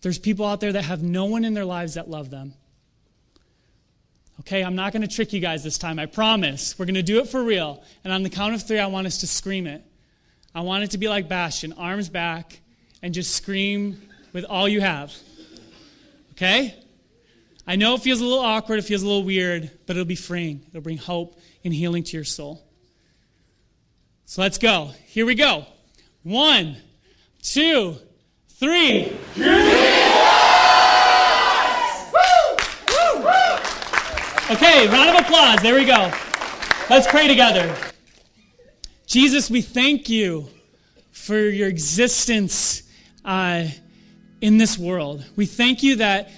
There's 0.00 0.18
people 0.18 0.46
out 0.46 0.60
there 0.60 0.72
that 0.72 0.84
have 0.84 1.02
no 1.02 1.26
one 1.26 1.44
in 1.44 1.54
their 1.54 1.64
lives 1.64 1.94
that 1.94 2.08
love 2.08 2.30
them. 2.30 2.54
Okay, 4.40 4.62
I'm 4.62 4.76
not 4.76 4.92
going 4.92 5.02
to 5.02 5.08
trick 5.08 5.32
you 5.32 5.40
guys 5.40 5.64
this 5.64 5.78
time, 5.78 5.98
I 5.98 6.06
promise. 6.06 6.78
We're 6.78 6.86
going 6.86 6.94
to 6.94 7.02
do 7.02 7.18
it 7.18 7.28
for 7.28 7.42
real. 7.42 7.82
And 8.04 8.12
on 8.12 8.22
the 8.22 8.30
count 8.30 8.54
of 8.54 8.62
three, 8.62 8.78
I 8.78 8.86
want 8.86 9.06
us 9.06 9.18
to 9.18 9.26
scream 9.26 9.66
it. 9.66 9.82
I 10.54 10.60
want 10.60 10.84
it 10.84 10.92
to 10.92 10.98
be 10.98 11.08
like 11.08 11.28
Bastian, 11.28 11.72
arms 11.74 12.08
back, 12.08 12.60
and 13.02 13.12
just 13.12 13.34
scream 13.34 14.00
with 14.32 14.44
all 14.44 14.68
you 14.68 14.80
have. 14.80 15.14
Okay? 16.32 16.74
I 17.66 17.76
know 17.76 17.94
it 17.96 18.02
feels 18.02 18.20
a 18.20 18.24
little 18.24 18.38
awkward, 18.38 18.78
it 18.78 18.82
feels 18.82 19.02
a 19.02 19.06
little 19.06 19.24
weird, 19.24 19.70
but 19.86 19.96
it'll 19.96 20.06
be 20.06 20.14
freeing. 20.14 20.62
It'll 20.68 20.80
bring 20.80 20.96
hope 20.96 21.38
and 21.64 21.74
healing 21.74 22.02
to 22.04 22.16
your 22.16 22.24
soul. 22.24 22.64
So 24.24 24.40
let's 24.40 24.58
go. 24.58 24.90
Here 25.06 25.26
we 25.26 25.34
go. 25.34 25.66
One, 26.22 26.76
two, 27.42 27.96
three. 28.48 29.12
Okay, 34.50 34.88
round 34.88 35.10
of 35.10 35.26
applause. 35.26 35.60
There 35.60 35.74
we 35.74 35.84
go. 35.84 36.10
Let's 36.88 37.06
pray 37.06 37.28
together. 37.28 37.76
Jesus, 39.06 39.50
we 39.50 39.60
thank 39.60 40.08
you 40.08 40.48
for 41.12 41.38
your 41.38 41.68
existence 41.68 42.82
uh, 43.26 43.66
in 44.40 44.56
this 44.56 44.78
world. 44.78 45.22
We 45.36 45.44
thank 45.44 45.82
you 45.82 45.96
that 45.96 46.30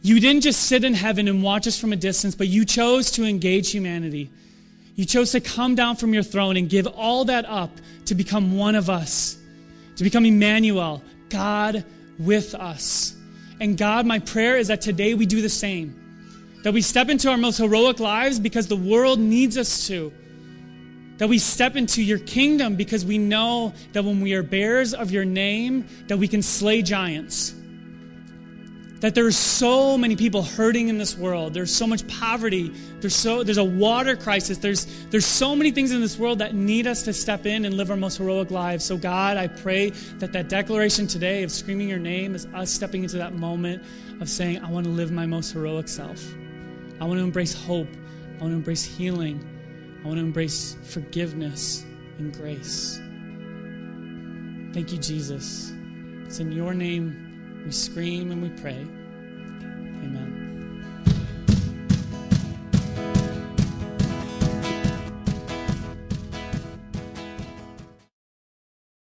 you 0.00 0.18
didn't 0.18 0.44
just 0.44 0.62
sit 0.62 0.82
in 0.82 0.94
heaven 0.94 1.28
and 1.28 1.42
watch 1.42 1.66
us 1.66 1.78
from 1.78 1.92
a 1.92 1.96
distance, 1.96 2.34
but 2.34 2.48
you 2.48 2.64
chose 2.64 3.10
to 3.12 3.24
engage 3.24 3.70
humanity. 3.70 4.30
You 4.94 5.04
chose 5.04 5.32
to 5.32 5.40
come 5.42 5.74
down 5.74 5.96
from 5.96 6.14
your 6.14 6.22
throne 6.22 6.56
and 6.56 6.70
give 6.70 6.86
all 6.86 7.26
that 7.26 7.44
up 7.44 7.72
to 8.06 8.14
become 8.14 8.56
one 8.56 8.76
of 8.76 8.88
us, 8.88 9.36
to 9.96 10.04
become 10.04 10.24
Emmanuel, 10.24 11.02
God 11.28 11.84
with 12.18 12.54
us. 12.54 13.14
And 13.60 13.76
God, 13.76 14.06
my 14.06 14.20
prayer 14.20 14.56
is 14.56 14.68
that 14.68 14.80
today 14.80 15.12
we 15.12 15.26
do 15.26 15.42
the 15.42 15.50
same. 15.50 16.07
That 16.62 16.74
we 16.74 16.82
step 16.82 17.08
into 17.08 17.30
our 17.30 17.36
most 17.36 17.58
heroic 17.58 18.00
lives 18.00 18.40
because 18.40 18.66
the 18.66 18.76
world 18.76 19.18
needs 19.18 19.56
us 19.56 19.86
to. 19.86 20.12
That 21.18 21.28
we 21.28 21.38
step 21.38 21.76
into 21.76 22.02
your 22.02 22.18
kingdom 22.18 22.76
because 22.76 23.04
we 23.04 23.18
know 23.18 23.74
that 23.92 24.04
when 24.04 24.20
we 24.20 24.34
are 24.34 24.42
bearers 24.42 24.94
of 24.94 25.10
your 25.10 25.24
name, 25.24 25.86
that 26.08 26.18
we 26.18 26.28
can 26.28 26.42
slay 26.42 26.82
giants. 26.82 27.54
That 29.00 29.14
there 29.14 29.26
are 29.26 29.32
so 29.32 29.96
many 29.96 30.16
people 30.16 30.42
hurting 30.42 30.88
in 30.88 30.98
this 30.98 31.16
world. 31.16 31.54
There's 31.54 31.72
so 31.72 31.86
much 31.86 32.06
poverty. 32.08 32.72
There's 33.00 33.14
so 33.14 33.44
there's 33.44 33.58
a 33.58 33.64
water 33.64 34.16
crisis. 34.16 34.58
There's 34.58 34.86
there's 35.10 35.26
so 35.26 35.54
many 35.54 35.70
things 35.70 35.92
in 35.92 36.00
this 36.00 36.18
world 36.18 36.40
that 36.40 36.54
need 36.54 36.88
us 36.88 37.02
to 37.02 37.12
step 37.12 37.46
in 37.46 37.64
and 37.64 37.76
live 37.76 37.92
our 37.92 37.96
most 37.96 38.18
heroic 38.18 38.50
lives. 38.50 38.84
So 38.84 38.96
God, 38.96 39.36
I 39.36 39.46
pray 39.46 39.90
that 40.18 40.32
that 40.32 40.48
declaration 40.48 41.06
today 41.06 41.44
of 41.44 41.52
screaming 41.52 41.88
your 41.88 42.00
name 42.00 42.34
is 42.34 42.46
us 42.46 42.72
stepping 42.72 43.04
into 43.04 43.18
that 43.18 43.34
moment 43.34 43.84
of 44.20 44.28
saying, 44.28 44.64
I 44.64 44.70
want 44.70 44.84
to 44.86 44.90
live 44.90 45.12
my 45.12 45.26
most 45.26 45.52
heroic 45.52 45.86
self. 45.86 46.20
I 47.00 47.04
want 47.04 47.18
to 47.18 47.24
embrace 47.24 47.54
hope. 47.54 47.88
I 48.38 48.42
want 48.42 48.52
to 48.52 48.56
embrace 48.56 48.84
healing. 48.84 49.44
I 50.02 50.06
want 50.06 50.18
to 50.18 50.24
embrace 50.24 50.76
forgiveness 50.84 51.84
and 52.18 52.32
grace. 52.32 52.98
Thank 54.72 54.92
you, 54.92 54.98
Jesus. 54.98 55.72
It's 56.26 56.40
in 56.40 56.52
your 56.52 56.74
name 56.74 57.62
we 57.64 57.72
scream 57.72 58.30
and 58.30 58.42
we 58.42 58.50
pray. 58.60 58.86